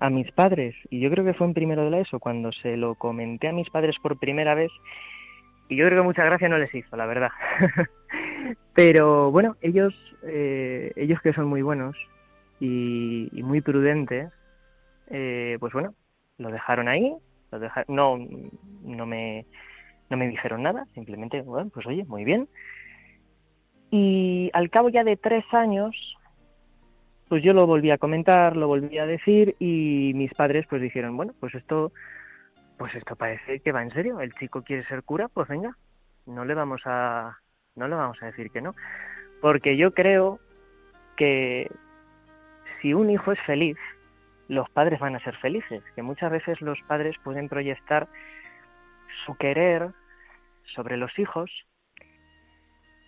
[0.00, 2.76] a mis padres y yo creo que fue en primero de la ESO cuando se
[2.76, 4.72] lo comenté a mis padres por primera vez
[5.68, 7.30] y yo creo que mucha gracia no les hizo, la verdad.
[8.74, 11.96] Pero bueno, ellos eh, ellos que son muy buenos
[12.64, 14.32] y, muy prudentes,
[15.08, 15.94] eh, pues bueno,
[16.38, 17.12] lo dejaron ahí,
[17.50, 18.18] lo no
[18.82, 19.46] no me
[20.08, 22.48] no me dijeron nada, simplemente, bueno, pues oye, muy bien.
[23.90, 25.96] Y al cabo ya de tres años,
[27.28, 31.16] pues yo lo volví a comentar, lo volví a decir y mis padres pues dijeron,
[31.16, 31.92] bueno, pues esto,
[32.78, 35.76] pues esto parece que va en serio, el chico quiere ser cura, pues venga,
[36.26, 37.38] no le vamos a,
[37.74, 38.74] no le vamos a decir que no,
[39.40, 40.38] porque yo creo
[41.16, 41.70] que
[42.82, 43.78] si un hijo es feliz,
[44.48, 48.08] los padres van a ser felices, que muchas veces los padres pueden proyectar
[49.24, 49.90] su querer
[50.74, 51.50] sobre los hijos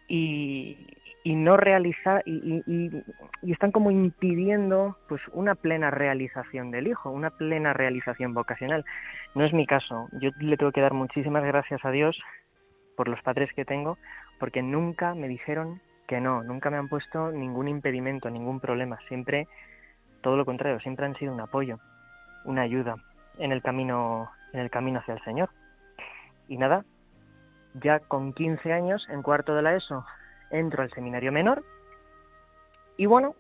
[0.09, 0.79] y,
[1.25, 7.73] no realizar y, y, están como impidiendo pues una plena realización del hijo, una plena
[7.73, 8.85] realización vocacional.
[9.35, 10.09] No es mi caso.
[10.21, 12.17] Yo le tengo que dar muchísimas gracias a Dios
[12.97, 13.99] por los padres que tengo,
[14.39, 18.99] porque nunca me dijeron que no, nunca me han puesto ningún impedimento, ningún problema.
[19.09, 19.49] Siempre
[20.21, 21.79] todo lo contrario, siempre han sido un apoyo,
[22.45, 22.97] una ayuda
[23.39, 25.51] en el camino en el camino hacia el Señor.
[26.49, 26.85] Y nada,
[27.75, 30.05] ya con 15 años, en cuarto de la ESO,
[30.51, 31.65] entro al seminario menor.
[32.97, 33.35] Y bueno,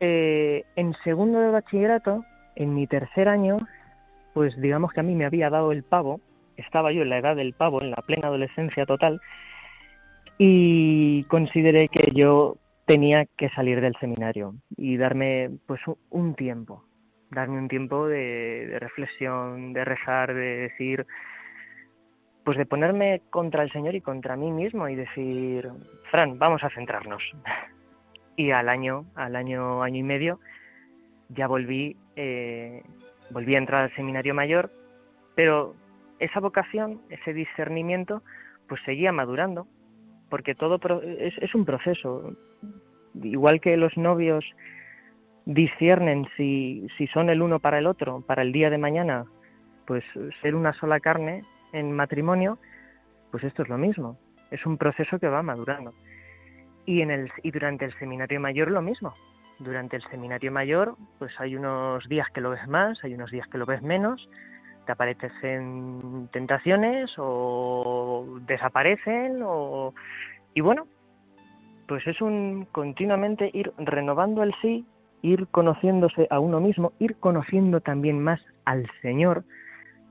[0.00, 2.24] eh, en segundo de bachillerato,
[2.56, 3.58] en mi tercer año,
[4.34, 6.20] pues digamos que a mí me había dado el pavo,
[6.56, 9.20] estaba yo en la edad del pavo, en la plena adolescencia total,
[10.38, 16.84] y consideré que yo tenía que salir del seminario y darme pues un tiempo,
[17.30, 21.06] darme un tiempo de reflexión, de rezar, de decir,
[22.44, 25.70] pues de ponerme contra el Señor y contra mí mismo y decir,
[26.10, 27.22] Fran, vamos a centrarnos.
[28.36, 30.40] y al año, al año, año y medio,
[31.28, 32.82] ya volví, eh,
[33.30, 34.70] volví a entrar al seminario mayor,
[35.34, 35.74] pero
[36.18, 38.22] esa vocación, ese discernimiento,
[38.68, 39.66] pues seguía madurando,
[40.32, 42.32] porque todo es, es un proceso.
[43.22, 44.42] Igual que los novios
[45.44, 49.26] disciernen si, si son el uno para el otro, para el día de mañana,
[49.86, 50.02] pues
[50.40, 51.42] ser una sola carne
[51.74, 52.56] en matrimonio,
[53.30, 54.16] pues esto es lo mismo.
[54.50, 55.92] Es un proceso que va madurando.
[56.86, 59.12] Y, en el, y durante el seminario mayor lo mismo.
[59.58, 63.46] Durante el seminario mayor, pues hay unos días que lo ves más, hay unos días
[63.48, 64.26] que lo ves menos,
[64.86, 69.94] te aparecen tentaciones o desaparecen o...
[70.54, 70.86] Y bueno,
[71.88, 74.84] pues es un continuamente ir renovando el sí,
[75.22, 79.44] ir conociéndose a uno mismo, ir conociendo también más al Señor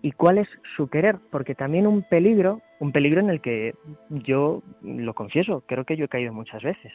[0.01, 3.75] y cuál es su querer, porque también un peligro, un peligro en el que
[4.09, 6.91] yo lo confieso, creo que yo he caído muchas veces.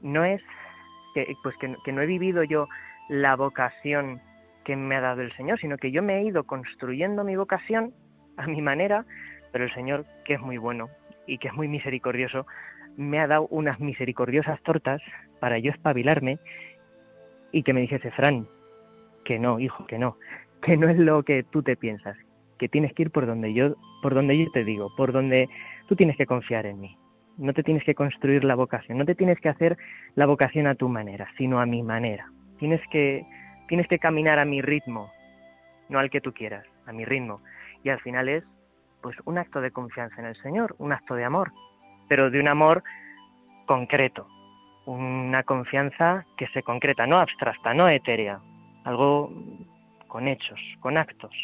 [0.00, 0.40] No es
[1.14, 2.66] que, pues que, no he vivido yo
[3.08, 4.20] la vocación
[4.64, 7.92] que me ha dado el Señor, sino que yo me he ido construyendo mi vocación
[8.36, 9.04] a mi manera,
[9.52, 10.88] pero el Señor, que es muy bueno
[11.26, 12.46] y que es muy misericordioso,
[12.96, 15.00] me ha dado unas misericordiosas tortas
[15.40, 16.38] para yo espabilarme
[17.52, 18.46] y que me dijese, Fran,
[19.24, 20.16] que no, hijo, que no,
[20.62, 22.16] que no es lo que tú te piensas,
[22.58, 25.48] que tienes que ir por donde yo, por donde yo te digo, por donde
[25.88, 26.96] tú tienes que confiar en mí.
[27.38, 29.76] No te tienes que construir la vocación, no te tienes que hacer
[30.14, 32.30] la vocación a tu manera, sino a mi manera.
[32.58, 33.24] Tienes que,
[33.68, 35.10] tienes que caminar a mi ritmo,
[35.88, 37.40] no al que tú quieras, a mi ritmo.
[37.84, 38.44] Y al final es
[39.02, 41.50] pues un acto de confianza en el Señor, un acto de amor,
[42.08, 42.82] pero de un amor
[43.66, 44.26] concreto,
[44.86, 48.40] una confianza que se concreta, no abstracta, no etérea,
[48.84, 49.32] algo
[50.08, 51.34] con hechos, con actos.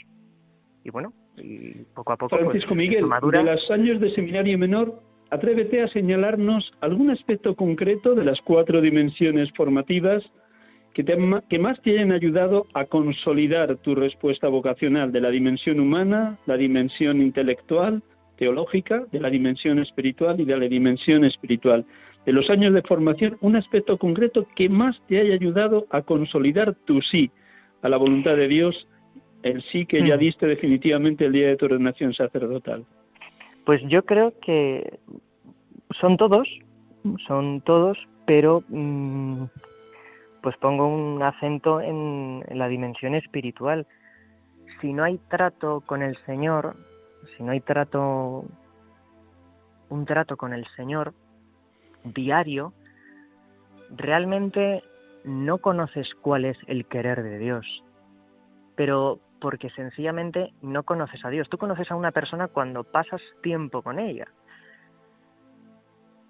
[0.85, 2.37] Y bueno, y poco a poco.
[2.37, 5.00] Pues, Francisco Miguel, de los años de seminario menor,
[5.31, 10.22] atrévete a señalarnos algún aspecto concreto de las cuatro dimensiones formativas
[11.04, 16.38] que, que más te hayan ayudado a consolidar tu respuesta vocacional de la dimensión humana,
[16.46, 18.02] la dimensión intelectual,
[18.37, 21.84] teológica, de la dimensión espiritual y de la dimensión espiritual.
[22.26, 26.74] De los años de formación, un aspecto concreto que más te haya ayudado a consolidar
[26.84, 27.30] tu sí
[27.82, 28.88] a la voluntad de Dios,
[29.44, 30.18] el sí que ya mm.
[30.18, 32.84] diste definitivamente el día de tu ordenación sacerdotal?
[33.64, 34.98] Pues yo creo que
[36.00, 36.48] son todos,
[37.26, 39.44] son todos, pero mm,
[40.48, 43.87] pues pongo un acento en, la dimensión espiritual.
[44.80, 46.74] Si no hay trato con el Señor,
[47.37, 48.46] si no hay trato,
[49.90, 51.12] un trato con el Señor
[52.02, 52.72] diario,
[53.94, 54.82] realmente
[55.22, 57.84] no conoces cuál es el querer de Dios,
[58.74, 61.46] pero porque sencillamente no conoces a Dios.
[61.50, 64.28] Tú conoces a una persona cuando pasas tiempo con ella,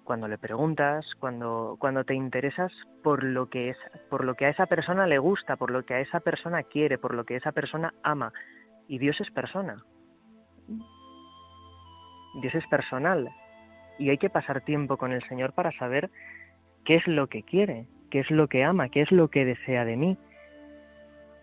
[0.09, 2.71] cuando le preguntas, cuando, cuando te interesas
[3.03, 3.77] por lo que es,
[4.09, 6.97] por lo que a esa persona le gusta, por lo que a esa persona quiere,
[6.97, 8.33] por lo que esa persona ama.
[8.87, 9.83] Y Dios es persona.
[12.41, 13.29] Dios es personal.
[13.99, 16.09] Y hay que pasar tiempo con el Señor para saber
[16.85, 19.85] qué es lo que quiere, qué es lo que ama, qué es lo que desea
[19.85, 20.17] de mí.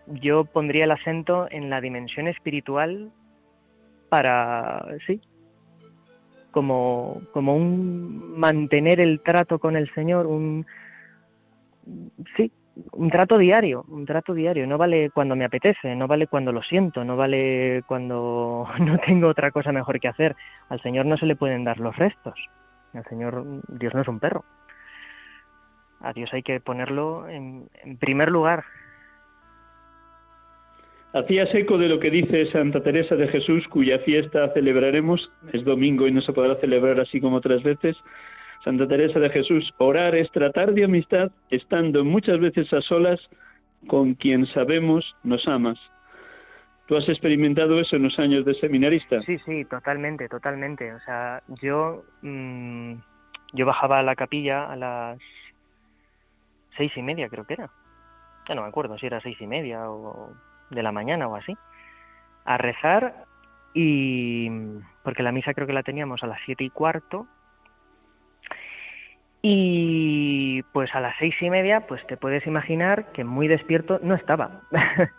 [0.07, 3.13] Yo pondría el acento en la dimensión espiritual
[4.09, 5.21] para, sí,
[6.51, 10.65] como, como un mantener el trato con el Señor, un,
[12.35, 12.51] sí,
[12.91, 14.67] un trato diario, un trato diario.
[14.67, 19.27] No vale cuando me apetece, no vale cuando lo siento, no vale cuando no tengo
[19.27, 20.35] otra cosa mejor que hacer.
[20.69, 22.37] Al Señor no se le pueden dar los restos.
[22.93, 24.43] Al Señor, Dios no es un perro.
[26.01, 28.63] A Dios hay que ponerlo en, primer lugar.
[31.17, 36.07] Hacías eco de lo que dice Santa Teresa de Jesús, cuya fiesta celebraremos, es domingo
[36.07, 37.97] y no se podrá celebrar así como otras veces.
[38.63, 43.19] Santa Teresa de Jesús, orar es tratar de amistad estando muchas veces a solas
[43.87, 45.79] con quien sabemos nos amas.
[46.85, 49.19] ¿Tú has experimentado eso en los años de seminarista?
[49.23, 50.93] Sí, sí, totalmente, totalmente.
[50.93, 52.93] O sea, yo, mm,
[53.53, 55.19] yo bajaba a la capilla a las
[56.77, 57.71] seis y media creo que era.
[58.47, 60.31] Ya no me acuerdo si era seis y media o
[60.69, 61.57] de la mañana o así.
[62.45, 63.25] A rezar
[63.73, 64.49] y...
[65.03, 67.27] porque la misa creo que la teníamos a las siete y cuarto.
[69.41, 74.15] Y pues a las seis y media, pues te puedes imaginar que muy despierto no
[74.15, 74.61] estaba.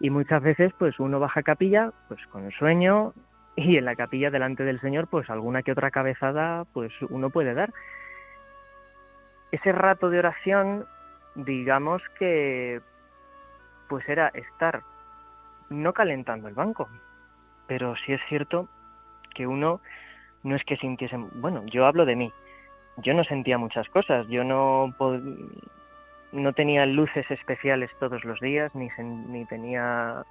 [0.00, 3.14] y muchas veces, pues uno baja a capilla, pues con sueño,
[3.56, 7.54] y en la capilla delante del Señor, pues alguna que otra cabezada, pues uno puede
[7.54, 7.72] dar.
[9.50, 10.86] Ese rato de oración
[11.34, 12.80] digamos que
[13.88, 14.82] pues era estar
[15.72, 16.88] no calentando el banco,
[17.66, 18.68] pero sí es cierto
[19.34, 19.80] que uno
[20.42, 22.32] no es que sintiese, bueno, yo hablo de mí,
[22.98, 24.94] yo no sentía muchas cosas, yo no
[26.32, 30.24] no tenía luces especiales todos los días, ni, ni tenía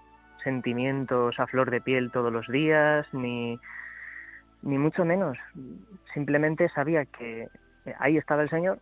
[0.44, 3.60] sentimientos a flor de piel todos los días, ni,
[4.64, 5.38] ni mucho menos.
[6.14, 7.48] Simplemente sabía que
[8.00, 8.80] ahí estaba el Señor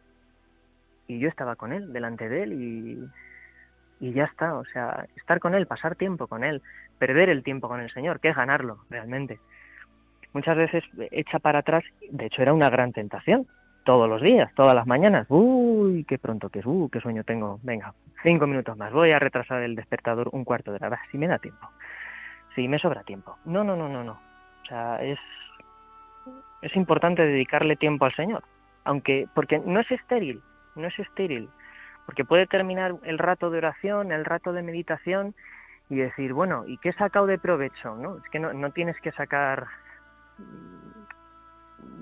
[1.07, 3.03] y yo estaba con Él, delante de Él y,
[3.99, 4.55] y ya está.
[4.55, 6.61] O sea, estar con Él, pasar tiempo con Él,
[6.97, 9.39] perder el tiempo con el Señor, que es ganarlo realmente.
[10.33, 13.45] Muchas veces echa para atrás, de hecho era una gran tentación,
[13.83, 15.25] todos los días, todas las mañanas.
[15.29, 17.59] Uy, qué pronto que es, uh, qué sueño tengo.
[17.63, 17.93] Venga,
[18.23, 18.93] cinco minutos más.
[18.93, 20.99] Voy a retrasar el despertador un cuarto de hora.
[21.11, 21.67] Si me da tiempo.
[22.53, 23.37] Si me sobra tiempo.
[23.45, 24.19] No, no, no, no, no.
[24.61, 25.17] O sea, es,
[26.61, 28.43] es importante dedicarle tiempo al Señor.
[28.83, 30.41] Aunque, porque no es estéril,
[30.75, 31.49] no es estéril.
[32.09, 35.35] Porque puede terminar el rato de oración, el rato de meditación
[35.91, 37.95] y decir, bueno, ¿y qué he sacado de provecho?
[37.97, 38.17] ¿no?
[38.17, 39.67] Es que no, no tienes que sacar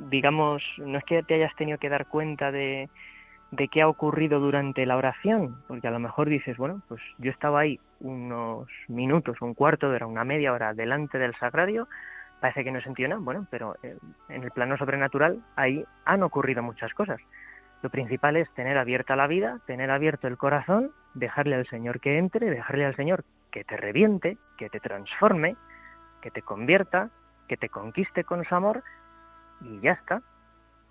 [0.09, 2.89] digamos, no es que te hayas tenido que dar cuenta de,
[3.69, 7.59] qué ha ocurrido durante la oración, porque a lo mejor dices, bueno, pues yo estaba
[7.59, 11.89] ahí unos minutos, un cuarto de hora, una media hora delante del sagrario,
[12.39, 13.97] parece que no he nada, bueno, pero eh,
[14.29, 17.19] en el plano sobrenatural ahí han ocurrido muchas cosas.
[17.81, 22.17] Lo principal es tener abierta la vida, tener abierto el corazón, dejarle al Señor que
[22.17, 25.55] entre, dejarle al Señor que te reviente, que te transforme,
[26.21, 27.09] que te convierta,
[27.47, 28.83] que te conquiste con su amor
[29.61, 30.21] y ya está.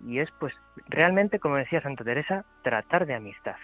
[0.05, 0.53] Y es pues
[0.87, 3.55] realmente, como decía Santa Teresa, tratar de amistad.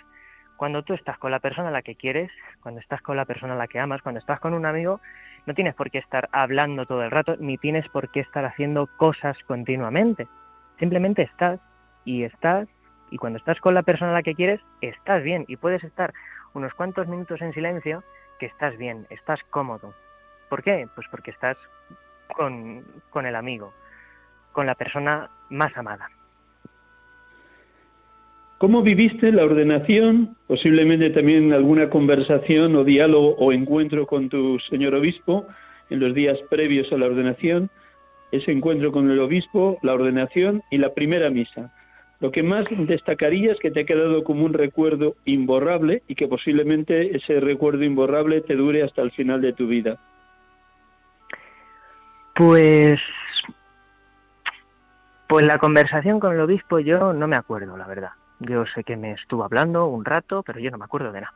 [0.58, 3.54] Cuando tú estás con la persona a la que quieres, cuando estás con la persona
[3.54, 5.02] a la que amas, cuando estás con un amigo,
[5.46, 8.88] no tienes por qué estar hablando todo el rato, ni tienes por qué estar haciendo
[8.98, 10.28] cosas continuamente.
[10.80, 11.60] Simplemente estás
[12.06, 12.68] y estás,
[13.14, 16.12] y cuando estás con la persona a la que quieres, estás bien y puedes estar
[16.56, 18.04] unos cuantos minutos en silencio
[18.40, 19.94] que estás bien, estás cómodo.
[20.50, 20.88] ¿Por qué?
[20.96, 21.56] Pues porque estás
[22.36, 23.72] con, con el amigo,
[24.52, 26.10] con la persona más amada.
[28.58, 30.36] ¿Cómo viviste la ordenación?
[30.48, 35.46] Posiblemente también alguna conversación o diálogo o encuentro con tu señor obispo
[35.92, 37.70] en los días previos a la ordenación,
[38.32, 41.72] ese encuentro con el obispo, la ordenación y la primera misa.
[42.24, 46.30] Lo que más destacaría es que te ha quedado como un recuerdo imborrable y que
[46.30, 49.98] posiblemente ese recuerdo imborrable te dure hasta el final de tu vida.
[52.34, 52.98] Pues
[55.28, 58.12] pues la conversación con el obispo yo no me acuerdo, la verdad.
[58.40, 61.34] Yo sé que me estuvo hablando un rato, pero yo no me acuerdo de nada.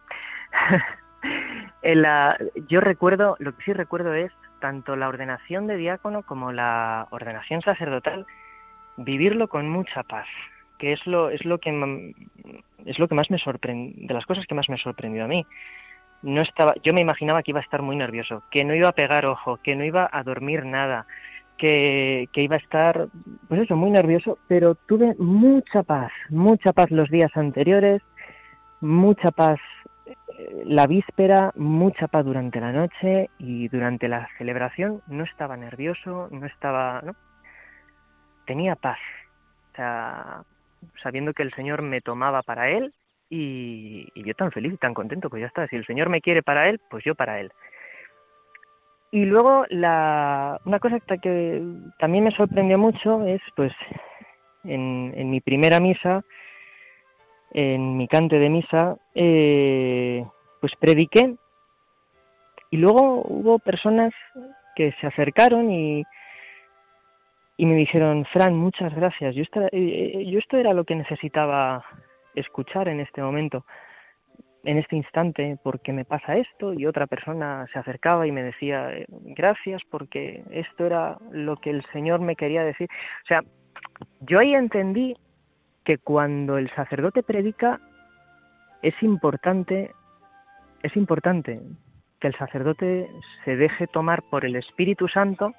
[1.81, 2.37] en la,
[2.69, 4.31] yo recuerdo, lo que sí recuerdo es
[4.61, 8.25] tanto la ordenación de diácono como la ordenación sacerdotal,
[8.95, 10.27] vivirlo con mucha paz,
[10.77, 11.69] que es lo, es lo que
[12.85, 15.45] es lo que más me sorprendió, de las cosas que más me sorprendió a mí.
[16.23, 18.93] No estaba, yo me imaginaba que iba a estar muy nervioso, que no iba a
[18.93, 21.05] pegar ojo, que no iba a dormir nada,
[21.57, 23.07] que, iba a estar,
[23.47, 28.01] pues eso, muy nervioso, pero tuve mucha paz, mucha paz los días anteriores,
[28.79, 29.59] mucha paz
[30.05, 36.29] eh, la víspera, mucha paz durante la noche y durante la celebración no estaba nervioso,
[36.31, 37.15] no estaba, ¿no?
[38.45, 38.99] Tenía paz,
[39.73, 40.43] o sea,
[41.01, 42.93] sabiendo que el Señor me tomaba para Él
[43.29, 46.21] y, y yo tan feliz y tan contento, pues ya está, si el Señor me
[46.21, 47.51] quiere para Él, pues yo para Él.
[49.11, 51.61] Y luego la, una cosa que
[51.97, 53.71] también me sorprendió mucho es pues
[54.63, 56.23] en, en mi primera misa,
[57.51, 60.25] en mi cante de misa, eh,
[60.59, 61.35] pues prediqué
[62.69, 64.13] y luego hubo personas
[64.75, 66.03] que se acercaron y,
[67.57, 71.83] y me dijeron, Fran, muchas gracias, yo, eh, eh, yo esto era lo que necesitaba
[72.35, 73.65] escuchar en este momento
[74.63, 78.91] en este instante porque me pasa esto y otra persona se acercaba y me decía
[78.93, 82.89] eh, gracias porque esto era lo que el Señor me quería decir.
[83.23, 83.41] O sea,
[84.21, 85.15] yo ahí entendí
[85.85, 87.79] que cuando el sacerdote predica
[88.81, 89.91] es importante
[90.83, 91.61] es importante
[92.19, 93.09] que el sacerdote
[93.45, 95.53] se deje tomar por el Espíritu Santo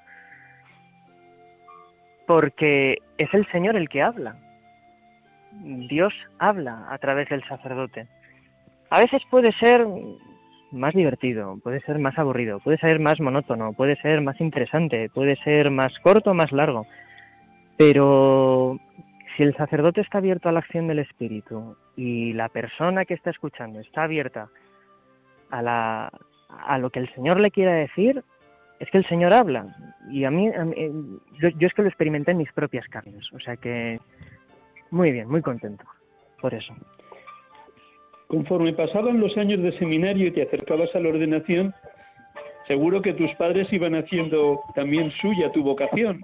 [2.29, 4.37] porque es el Señor el que habla.
[5.89, 8.07] Dios habla a través del sacerdote.
[8.91, 9.87] A veces puede ser
[10.71, 15.37] más divertido, puede ser más aburrido, puede ser más monótono, puede ser más interesante, puede
[15.37, 16.87] ser más corto, más largo.
[17.79, 18.79] Pero
[19.35, 23.31] si el sacerdote está abierto a la acción del Espíritu y la persona que está
[23.31, 24.51] escuchando está abierta
[25.49, 26.13] a, la,
[26.51, 28.23] a lo que el Señor le quiera decir,
[28.81, 29.75] es que el Señor habla.
[30.11, 30.51] Y a mí,
[31.41, 33.31] yo, yo es que lo experimenté en mis propias carnes.
[33.33, 33.99] O sea que
[34.91, 35.85] muy bien, muy contento
[36.41, 36.75] por eso.
[38.29, 41.75] Conforme pasaban los años de seminario y te acercabas a la ordenación,
[42.67, 46.21] seguro que tus padres iban haciendo también suya tu vocación.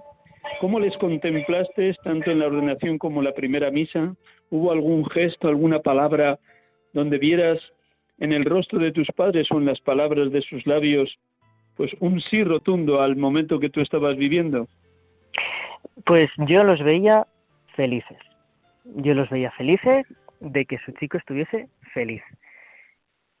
[0.61, 4.15] ¿Cómo les contemplaste tanto en la ordenación como en la primera misa?
[4.51, 6.39] ¿Hubo algún gesto, alguna palabra
[6.93, 7.59] donde vieras
[8.19, 11.17] en el rostro de tus padres o en las palabras de sus labios
[11.75, 14.67] pues un sí rotundo al momento que tú estabas viviendo?
[16.05, 17.27] Pues yo los veía
[17.75, 18.17] felices.
[18.83, 20.05] Yo los veía felices
[20.39, 22.21] de que su chico estuviese feliz.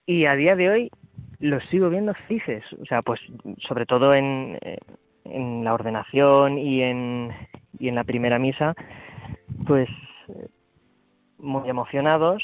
[0.05, 0.91] Y a día de hoy
[1.39, 2.63] los sigo viendo felices.
[2.81, 3.19] O sea, pues
[3.67, 4.57] sobre todo en,
[5.25, 7.31] en la ordenación y en,
[7.79, 8.75] y en la primera misa,
[9.67, 9.89] pues
[11.37, 12.43] muy emocionados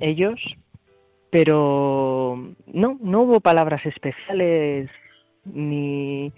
[0.00, 0.40] ellos,
[1.30, 4.90] pero no, no hubo palabras especiales
[5.52, 6.32] ni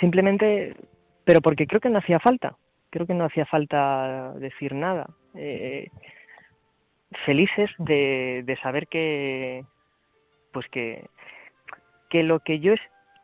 [0.00, 0.76] simplemente,
[1.24, 2.56] pero porque creo que no hacía falta,
[2.90, 5.08] creo que no hacía falta decir nada.
[5.34, 5.88] Eh,
[7.24, 9.64] felices de, de saber que,
[10.52, 11.06] pues que,
[12.10, 12.74] que lo que yo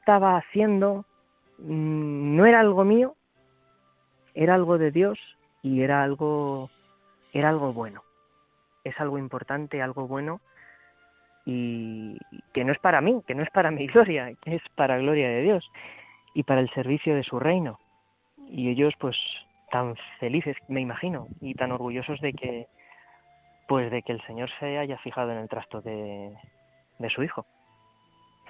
[0.00, 1.04] estaba haciendo
[1.58, 3.14] mm, no era algo mío,
[4.34, 5.18] era algo de Dios
[5.62, 6.70] y era algo,
[7.32, 8.02] era algo bueno.
[8.84, 10.40] Es algo importante, algo bueno
[11.51, 12.18] y
[12.53, 15.30] que no es para mí, que no es para mi gloria, que es para gloria
[15.30, 15.64] de Dios
[16.34, 17.78] y para el servicio de su reino.
[18.51, 19.16] Y ellos pues
[19.70, 22.66] tan felices, me imagino, y tan orgullosos de que
[23.66, 26.34] pues de que el Señor se haya fijado en el trasto de,
[26.99, 27.46] de su hijo.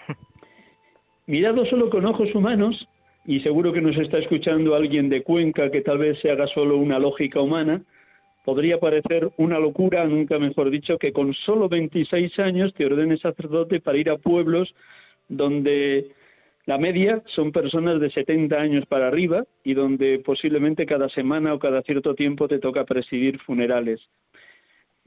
[1.27, 2.89] Mirado solo con ojos humanos,
[3.27, 6.77] y seguro que nos está escuchando alguien de Cuenca que tal vez se haga solo
[6.79, 7.81] una lógica humana,
[8.45, 13.81] podría parecer una locura, nunca mejor dicho, que con solo 26 años te ordenes sacerdote
[13.81, 14.75] para ir a pueblos
[15.29, 16.13] donde
[16.67, 21.59] la media son personas de 70 años para arriba y donde posiblemente cada semana o
[21.59, 24.01] cada cierto tiempo te toca presidir funerales.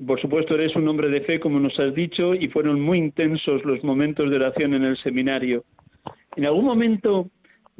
[0.05, 3.63] Por supuesto, eres un hombre de fe, como nos has dicho, y fueron muy intensos
[3.63, 5.63] los momentos de oración en el seminario.
[6.35, 7.29] ¿En algún momento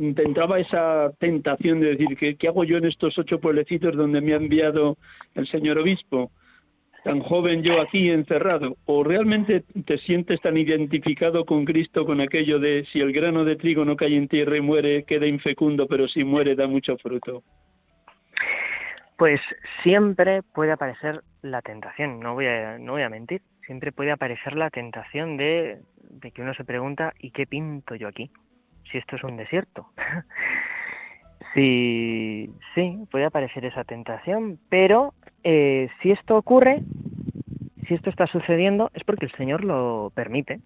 [0.02, 4.34] intentaba esa tentación de decir, ¿qué, ¿qué hago yo en estos ocho pueblecitos donde me
[4.34, 4.98] ha enviado
[5.36, 6.32] el señor obispo?
[7.04, 8.78] Tan joven yo aquí encerrado.
[8.86, 13.56] ¿O realmente te sientes tan identificado con Cristo con aquello de si el grano de
[13.56, 17.44] trigo no cae en tierra y muere, queda infecundo, pero si muere da mucho fruto?
[19.18, 19.40] Pues
[19.84, 24.56] siempre puede aparecer la tentación, no voy a, no voy a mentir, siempre puede aparecer
[24.56, 25.80] la tentación de,
[26.10, 28.32] de que uno se pregunta, ¿y qué pinto yo aquí?
[28.92, 29.88] Si esto es un desierto.
[31.54, 35.14] sí, sí, puede aparecer esa tentación, pero
[35.44, 36.82] eh, si esto ocurre,
[37.88, 40.60] si esto está sucediendo, es porque el Señor lo permite.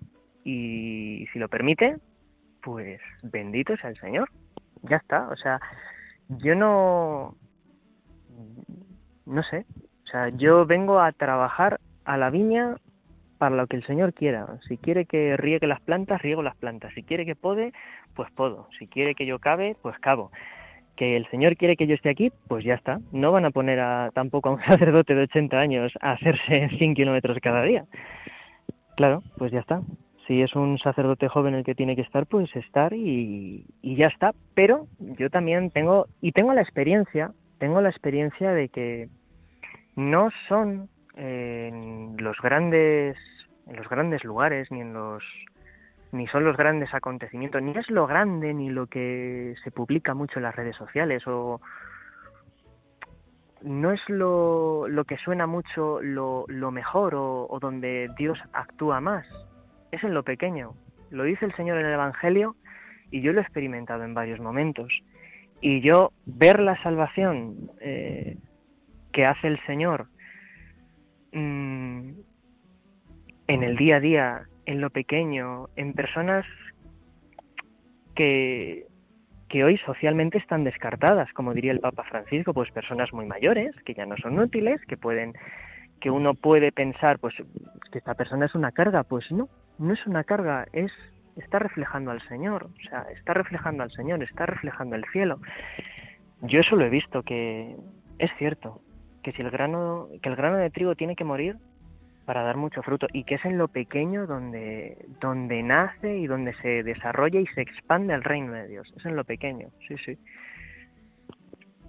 [0.43, 1.97] Y si lo permite,
[2.61, 4.29] pues bendito sea el Señor.
[4.83, 5.59] Ya está, o sea,
[6.29, 7.35] yo no,
[9.25, 9.65] no sé,
[10.03, 12.75] o sea, yo vengo a trabajar a la viña
[13.37, 14.59] para lo que el Señor quiera.
[14.67, 16.93] Si quiere que riegue las plantas, riego las plantas.
[16.93, 17.73] Si quiere que pode,
[18.13, 18.67] pues podo.
[18.79, 20.31] Si quiere que yo cabe, pues cabo.
[20.95, 22.99] Que el Señor quiere que yo esté aquí, pues ya está.
[23.11, 26.95] No van a poner a, tampoco a un sacerdote de 80 años a hacerse 100
[26.95, 27.85] kilómetros cada día.
[28.95, 29.81] Claro, pues ya está.
[30.27, 34.07] Si es un sacerdote joven el que tiene que estar, pues estar y, y ya
[34.07, 34.31] está.
[34.55, 39.09] Pero yo también tengo, y tengo la experiencia, tengo la experiencia de que
[39.95, 43.17] no son en los grandes
[43.67, 45.23] en los grandes lugares ni en los
[46.11, 50.39] ni son los grandes acontecimientos ni es lo grande ni lo que se publica mucho
[50.39, 51.61] en las redes sociales o
[53.65, 59.01] no es lo, lo que suena mucho lo, lo mejor o, o donde Dios actúa
[59.01, 59.25] más.
[59.91, 60.73] Es en lo pequeño.
[61.09, 62.55] Lo dice el Señor en el Evangelio
[63.11, 64.91] y yo lo he experimentado en varios momentos.
[65.61, 68.37] Y yo ver la salvación eh,
[69.11, 70.07] que hace el Señor
[71.35, 72.11] Mm,
[73.47, 76.45] en el día a día, en lo pequeño, en personas
[78.15, 78.85] que,
[79.49, 83.93] que hoy socialmente están descartadas, como diría el Papa Francisco, pues personas muy mayores, que
[83.93, 85.33] ya no son útiles, que pueden,
[85.99, 87.35] que uno puede pensar, pues
[87.91, 90.91] que esta persona es una carga, pues no, no es una carga, es
[91.35, 95.41] está reflejando al Señor, o sea, está reflejando al Señor, está reflejando el cielo.
[96.43, 97.75] Yo eso lo he visto que
[98.19, 98.79] es cierto,
[99.25, 101.55] que si el grano, que el grano de trigo tiene que morir
[102.25, 106.53] para dar mucho fruto y que es en lo pequeño donde, donde nace y donde
[106.61, 108.87] se desarrolla y se expande el reino de Dios.
[108.95, 110.15] Es en lo pequeño, sí, sí.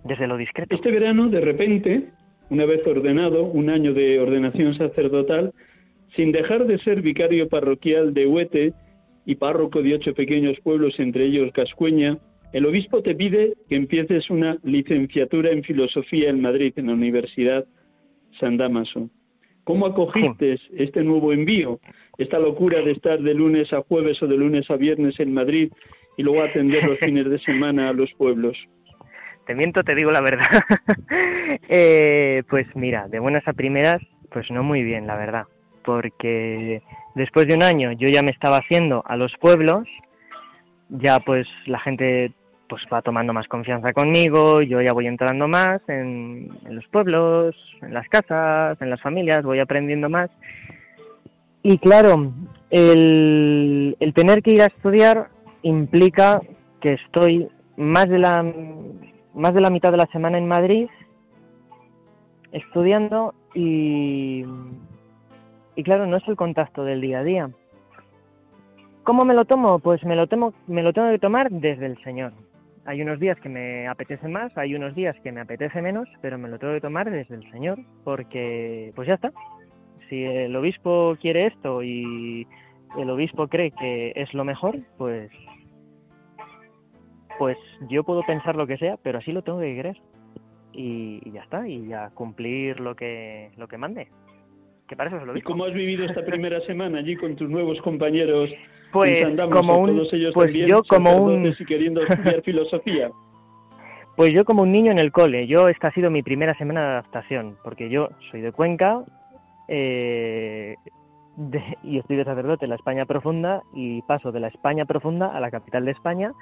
[0.03, 0.75] Desde lo discreto.
[0.75, 2.05] Este verano, de repente,
[2.49, 5.53] una vez ordenado, un año de ordenación sacerdotal,
[6.15, 8.73] sin dejar de ser vicario parroquial de Huete
[9.27, 12.17] y párroco de ocho pequeños pueblos, entre ellos Cascueña,
[12.53, 17.65] el obispo te pide que empieces una licenciatura en filosofía en Madrid, en la Universidad
[18.41, 19.11] San Damaso.
[19.65, 21.81] ¿Cómo acogiste este nuevo envío,
[22.19, 25.73] esta locura de estar de lunes a jueves o de lunes a viernes en Madrid
[26.17, 28.57] y luego atender los fines de semana a los pueblos?
[29.47, 30.45] te miento, te digo la verdad.
[31.69, 35.45] Eh, pues mira, de buenas a primeras, pues no muy bien, la verdad.
[35.85, 36.83] Porque
[37.15, 39.89] después de un año yo ya me estaba haciendo a los pueblos,
[40.89, 42.33] ya pues la gente
[42.69, 47.95] pues va tomando más confianza conmigo, yo ya voy entrando más en, los pueblos, en
[47.95, 50.31] las casas, en las familias, voy aprendiendo más.
[51.63, 52.33] Y claro,
[52.71, 55.29] el, el tener que ir a estudiar
[55.63, 56.41] implica
[56.81, 58.45] que estoy más de la
[59.35, 60.89] más de la mitad de la semana en Madrid
[62.53, 64.45] estudiando y
[65.77, 67.51] y claro, no es el contacto del día a día.
[69.07, 69.79] ¿Cómo me lo tomo?
[69.79, 72.33] Pues me lo tomo me lo tengo que tomar desde el Señor.
[72.87, 76.39] Hay unos días que me apetece más, hay unos días que me apetece menos, pero
[76.39, 79.31] me lo tengo que tomar desde el Señor, porque pues ya está.
[80.09, 82.49] Si el obispo quiere esto y
[82.99, 85.31] el obispo cree que es lo mejor, pues
[87.39, 87.57] pues
[87.89, 90.01] yo puedo pensar lo que sea, pero así lo tengo que creer.
[90.73, 94.09] Y, ya está, y ya cumplir lo que lo que mande.
[94.89, 97.49] Que para eso es lo ¿Y cómo has vivido esta primera semana allí con tus
[97.49, 98.51] nuevos compañeros
[98.93, 103.11] pues como un, pues yo como un queriendo estudiar filosofía.
[104.17, 106.81] Pues yo como un niño en el cole, yo esta ha sido mi primera semana
[106.81, 109.05] de adaptación, porque yo soy de Cuenca
[109.69, 110.77] eh,
[111.83, 115.41] y estoy de sacerdote en la España profunda y paso de la España profunda a
[115.41, 116.33] la capital de España.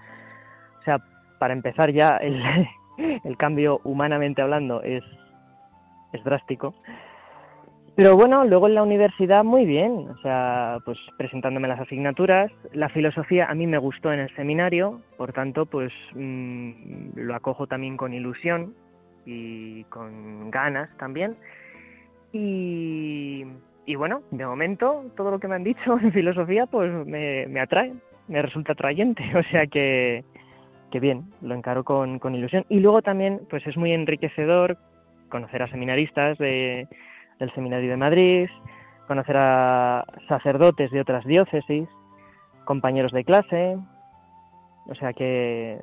[0.81, 0.99] O sea,
[1.41, 2.41] para empezar ya el,
[3.25, 5.03] el cambio humanamente hablando es,
[6.13, 6.75] es drástico.
[7.97, 12.51] Pero bueno, luego en la universidad muy bien, o sea, pues presentándome las asignaturas.
[12.73, 17.69] La filosofía a mí me gustó en el seminario, por tanto, pues mm, lo acojo
[17.69, 18.75] también con ilusión
[19.25, 21.37] y con ganas también.
[22.33, 23.45] Y,
[23.87, 27.61] y bueno, de momento todo lo que me han dicho en filosofía pues me, me
[27.61, 27.93] atrae,
[28.27, 30.25] me resulta atrayente, o sea que,
[30.91, 32.67] que bien, lo encaro con, con ilusión.
[32.69, 34.79] Y luego también pues es muy enriquecedor
[35.29, 36.89] conocer a seminaristas de
[37.39, 38.49] del Seminario de Madrid,
[39.07, 41.89] conocer a sacerdotes de otras diócesis,
[42.65, 43.79] compañeros de clase,
[44.87, 45.79] o sea que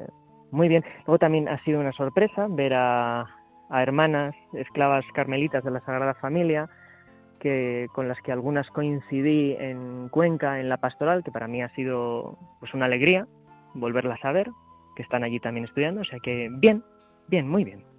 [0.52, 0.84] muy bien.
[1.08, 3.26] Luego también ha sido una sorpresa ver a,
[3.70, 6.70] hermanas esclavas carmelitas de la Sagrada Familia,
[7.40, 11.70] que con las que algunas coincidí en Cuenca en la pastoral, que para mí ha
[11.70, 13.28] sido pues una alegría
[13.74, 14.50] volverlas a ver,
[14.96, 16.84] que están allí también estudiando, o sea que bien,
[17.30, 17.91] bien, muy bien.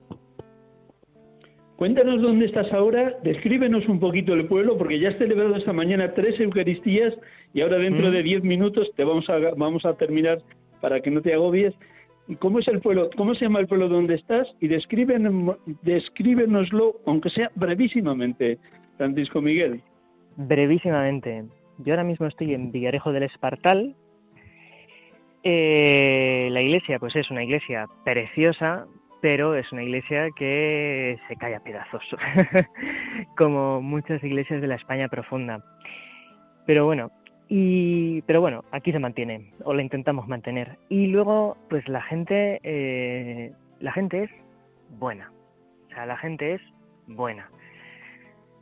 [1.82, 6.14] Cuéntanos dónde estás ahora, descríbenos un poquito el pueblo, porque ya has celebrado esta mañana
[6.14, 7.12] tres Eucaristías
[7.52, 8.12] y ahora dentro mm.
[8.12, 10.38] de diez minutos te vamos a, vamos a terminar
[10.80, 11.74] para que no te agobies.
[12.38, 13.10] ¿Cómo es el pueblo?
[13.16, 14.46] ¿Cómo se llama el pueblo donde estás?
[14.60, 18.58] Y descríbenoslo, aunque sea brevísimamente,
[18.96, 19.80] Francisco Miguel.
[20.36, 21.46] Brevísimamente.
[21.78, 23.96] Yo ahora mismo estoy en Villarejo del Espartal.
[25.42, 28.86] Eh, la iglesia, pues es una iglesia preciosa,
[29.22, 32.02] pero es una iglesia que se cae a pedazos,
[33.38, 35.64] como muchas iglesias de la España profunda.
[36.66, 37.12] Pero bueno,
[37.48, 40.76] y pero bueno, aquí se mantiene o la intentamos mantener.
[40.88, 44.30] Y luego, pues la gente, eh, la gente es
[44.98, 45.32] buena,
[45.86, 46.62] o sea, la gente es
[47.06, 47.48] buena.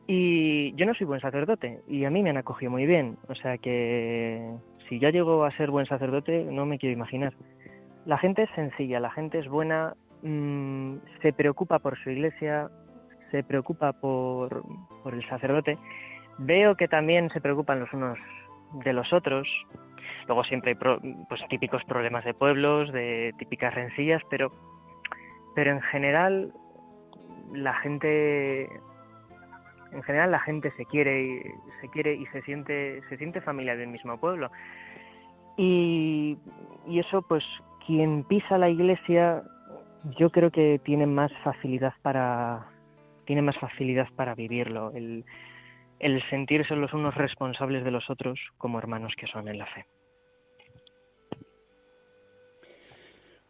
[0.06, 3.34] Y yo no soy buen sacerdote y a mí me han acogido muy bien, o
[3.34, 4.56] sea que
[4.88, 7.32] si ya llego a ser buen sacerdote no me quiero imaginar.
[8.04, 12.68] La gente es sencilla, la gente es buena, Mm, se preocupa por su iglesia,
[13.30, 14.62] se preocupa por,
[15.02, 15.78] por el sacerdote.
[16.38, 18.18] Veo que también se preocupan los unos
[18.84, 19.48] de los otros.
[20.26, 20.94] Luego siempre hay
[21.28, 24.52] pues, típicos problemas de pueblos, de típicas rencillas, pero,
[25.54, 26.52] pero en general
[27.52, 28.68] la gente
[29.92, 31.42] en general la gente se quiere y
[31.80, 34.48] se quiere y se siente se siente familia del mismo pueblo
[35.56, 36.38] y,
[36.86, 37.42] y eso pues
[37.84, 39.42] quien pisa la iglesia
[40.18, 42.66] yo creo que tienen más facilidad para
[43.40, 45.24] más facilidad para vivirlo, el,
[46.00, 49.86] el sentirse los unos responsables de los otros como hermanos que son en la fe.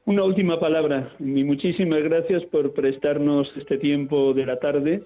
[0.05, 5.03] Una última palabra y muchísimas gracias por prestarnos este tiempo de la tarde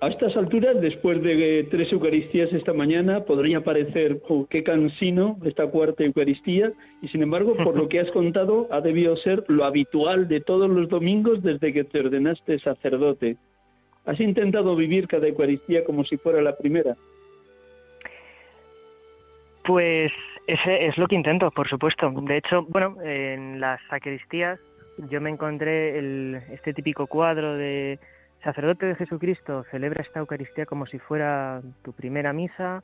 [0.00, 5.66] a estas alturas, después de tres Eucaristías esta mañana, podría parecer oh, qué cansino esta
[5.66, 6.72] cuarta Eucaristía,
[7.02, 10.70] y sin embargo, por lo que has contado, ha debido ser lo habitual de todos
[10.70, 13.36] los domingos desde que te ordenaste sacerdote.
[14.06, 16.96] ¿Has intentado vivir cada Eucaristía como si fuera la primera?
[19.64, 20.10] Pues
[20.46, 22.10] ese es lo que intento, por supuesto.
[22.22, 24.58] De hecho, bueno, en las sacristías
[25.10, 27.98] yo me encontré el, este típico cuadro de
[28.42, 32.82] sacerdote de Jesucristo, celebra esta Eucaristía como si fuera tu primera misa,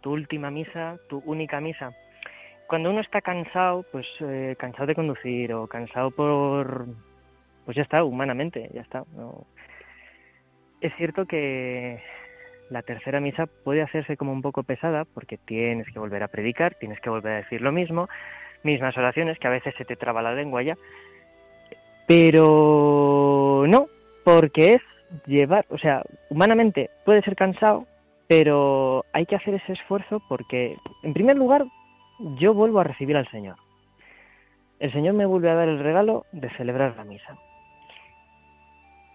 [0.00, 1.90] tu última misa, tu única misa.
[2.66, 6.86] Cuando uno está cansado, pues eh, cansado de conducir o cansado por,
[7.64, 9.04] pues ya está, humanamente, ya está.
[10.80, 12.02] Es cierto que
[12.70, 16.74] la tercera misa puede hacerse como un poco pesada porque tienes que volver a predicar,
[16.76, 18.08] tienes que volver a decir lo mismo,
[18.62, 20.76] mismas oraciones que a veces se te traba la lengua ya,
[22.08, 23.88] pero no,
[24.24, 24.82] porque es
[25.26, 27.86] llevar, o sea, humanamente puede ser cansado,
[28.28, 31.64] pero hay que hacer ese esfuerzo porque, en primer lugar,
[32.38, 33.56] yo vuelvo a recibir al Señor.
[34.78, 37.36] El Señor me vuelve a dar el regalo de celebrar la misa.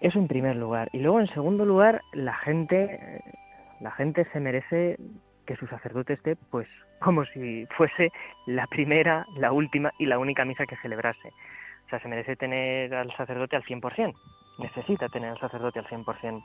[0.01, 0.89] Eso en primer lugar.
[0.93, 3.21] Y luego, en segundo lugar, la gente,
[3.81, 4.97] la gente se merece
[5.45, 6.67] que su sacerdote esté, pues,
[6.99, 8.11] como si fuese
[8.45, 11.29] la primera, la última y la única misa que celebrase.
[11.85, 14.13] O sea, se merece tener al sacerdote al 100%.
[14.59, 16.43] Necesita tener al sacerdote al 100%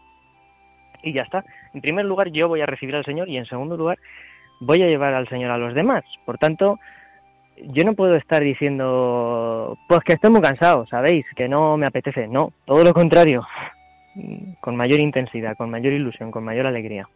[1.05, 1.45] y ya está.
[1.73, 3.99] En primer lugar, yo voy a recibir al Señor y en segundo lugar,
[4.61, 6.03] voy a llevar al Señor a los demás.
[6.25, 6.79] Por tanto,
[7.57, 11.27] yo no puedo estar diciendo, pues que estoy muy cansado, ¿sabéis?
[11.37, 12.27] Que no me apetece.
[12.27, 13.47] No, todo lo contrario.
[14.61, 17.09] Con mayor intensidad, con mayor ilusión, con mayor alegría.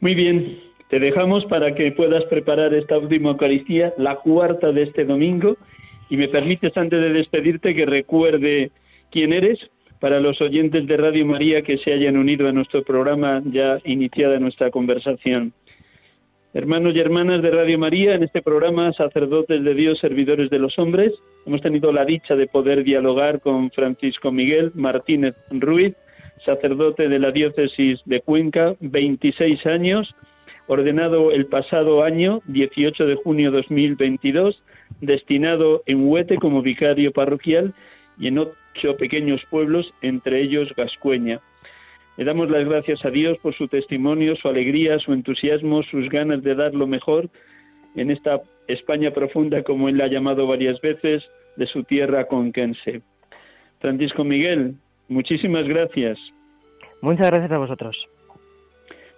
[0.00, 0.58] Muy bien,
[0.90, 5.56] te dejamos para que puedas preparar esta última Eucaristía, la cuarta de este domingo,
[6.14, 8.70] y me permites antes de despedirte que recuerde
[9.10, 9.58] quién eres,
[9.98, 14.38] para los oyentes de Radio María que se hayan unido a nuestro programa ya iniciada
[14.38, 15.52] nuestra conversación.
[16.52, 20.78] Hermanos y hermanas de Radio María, en este programa Sacerdotes de Dios, Servidores de los
[20.78, 21.12] Hombres,
[21.46, 25.96] hemos tenido la dicha de poder dialogar con Francisco Miguel Martínez Ruiz,
[26.44, 30.14] sacerdote de la diócesis de Cuenca, 26 años,
[30.68, 34.62] ordenado el pasado año, 18 de junio de 2022,
[35.00, 37.74] destinado en Huete como vicario parroquial
[38.18, 41.40] y en ocho pequeños pueblos, entre ellos Gascueña.
[42.16, 46.42] Le damos las gracias a Dios por su testimonio, su alegría, su entusiasmo, sus ganas
[46.42, 47.28] de dar lo mejor
[47.96, 51.24] en esta España profunda, como él la ha llamado varias veces,
[51.56, 53.02] de su tierra conquense.
[53.80, 54.74] Francisco Miguel,
[55.08, 56.18] muchísimas gracias.
[57.00, 57.96] Muchas gracias a vosotros.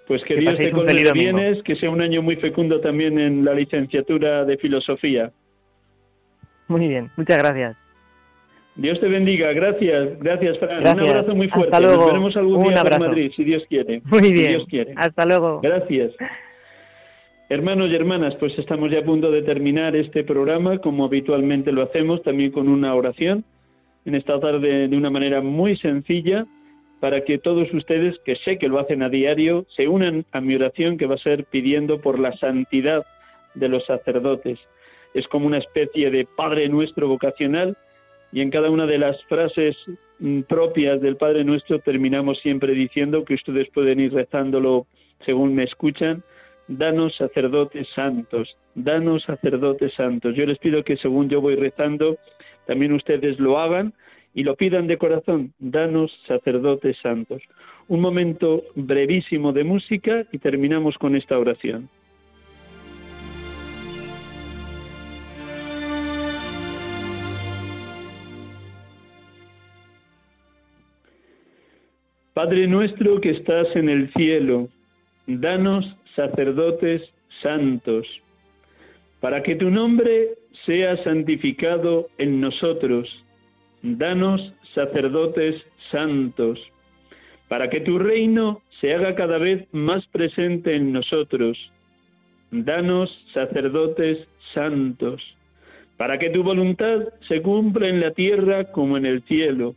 [0.07, 3.45] Pues que, Dios te colme de bienes, que sea un año muy fecundo también en
[3.45, 5.33] la licenciatura de filosofía.
[6.69, 7.77] Muy bien, muchas gracias.
[8.77, 10.83] Dios te bendiga, gracias, gracias Fran.
[10.83, 11.75] Un abrazo muy fuerte.
[11.75, 12.03] Hasta luego.
[12.03, 14.03] Nos veremos algún día en Madrid, si Dios quiere.
[14.11, 14.35] Muy bien.
[14.35, 14.93] Si Dios quiere.
[14.97, 15.61] Hasta luego.
[15.63, 16.13] Gracias.
[17.49, 21.83] Hermanos y hermanas, pues estamos ya a punto de terminar este programa, como habitualmente lo
[21.83, 23.45] hacemos, también con una oración,
[24.05, 26.45] en esta tarde de una manera muy sencilla,
[26.99, 30.57] para que todos ustedes, que sé que lo hacen a diario, se unan a mi
[30.57, 33.07] oración que va a ser pidiendo por la santidad
[33.55, 34.59] de los sacerdotes.
[35.17, 37.75] Es como una especie de Padre nuestro vocacional
[38.33, 39.75] y en cada una de las frases
[40.19, 44.87] mm, propias del Padre Nuestro terminamos siempre diciendo que ustedes pueden ir rezándolo
[45.25, 46.23] según me escuchan,
[46.69, 50.35] danos sacerdotes santos, danos sacerdotes santos.
[50.35, 52.19] Yo les pido que según yo voy rezando,
[52.67, 53.95] también ustedes lo hagan
[54.35, 57.43] y lo pidan de corazón, danos sacerdotes santos.
[57.89, 61.89] Un momento brevísimo de música y terminamos con esta oración.
[72.37, 74.69] Padre nuestro que estás en el cielo,
[75.27, 77.01] danos sacerdotes
[77.41, 78.07] santos,
[79.21, 80.35] para que tu nombre
[80.67, 83.09] sea santificado en nosotros.
[83.81, 86.61] Danos sacerdotes santos,
[87.49, 91.57] para que tu reino se haga cada vez más presente en nosotros.
[92.51, 95.23] Danos sacerdotes santos,
[95.97, 99.75] para que tu voluntad se cumpla en la tierra como en el cielo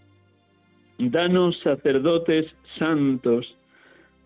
[0.99, 2.45] danos sacerdotes
[2.77, 3.55] santos,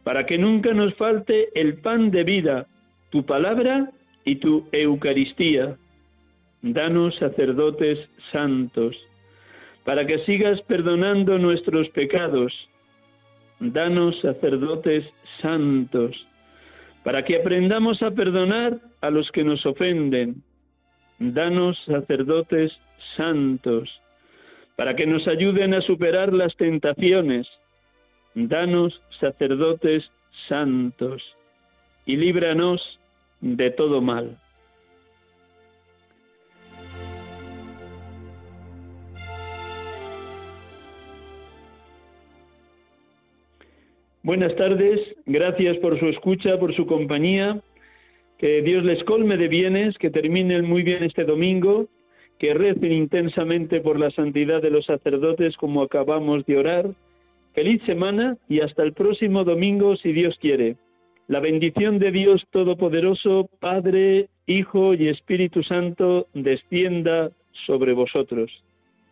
[0.04, 2.68] para que nunca nos falte el pan de vida,
[3.12, 3.92] tu palabra
[4.26, 5.78] y tu Eucaristía.
[6.64, 8.00] Danos sacerdotes
[8.32, 8.98] santos,
[9.86, 12.52] para que sigas perdonando nuestros pecados.
[13.60, 15.06] Danos sacerdotes
[15.42, 16.16] santos,
[17.04, 20.42] para que aprendamos a perdonar a los que nos ofenden.
[21.20, 22.74] Danos sacerdotes
[23.16, 23.90] santos,
[24.76, 27.48] para que nos ayuden a superar las tentaciones.
[28.34, 30.10] Danos sacerdotes
[30.48, 31.22] santos
[32.06, 33.00] y líbranos
[33.42, 34.38] de todo mal.
[44.24, 47.60] Buenas tardes, gracias por su escucha, por su compañía.
[48.38, 51.90] Que Dios les colme de bienes, que terminen muy bien este domingo
[52.44, 56.90] que recen intensamente por la santidad de los sacerdotes como acabamos de orar.
[57.54, 60.76] Feliz semana y hasta el próximo domingo si Dios quiere.
[61.30, 67.32] La bendición de Dios Todopoderoso, Padre, Hijo y Espíritu Santo, descienda
[67.66, 68.52] sobre vosotros.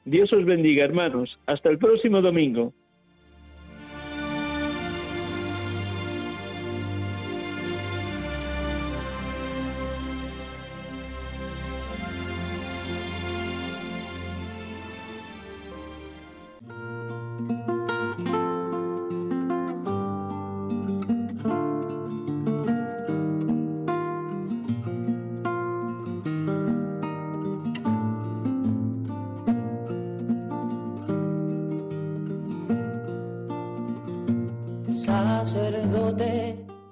[0.04, 1.40] Dios os bendiga, hermanos.
[1.46, 2.74] Hasta el próximo domingo.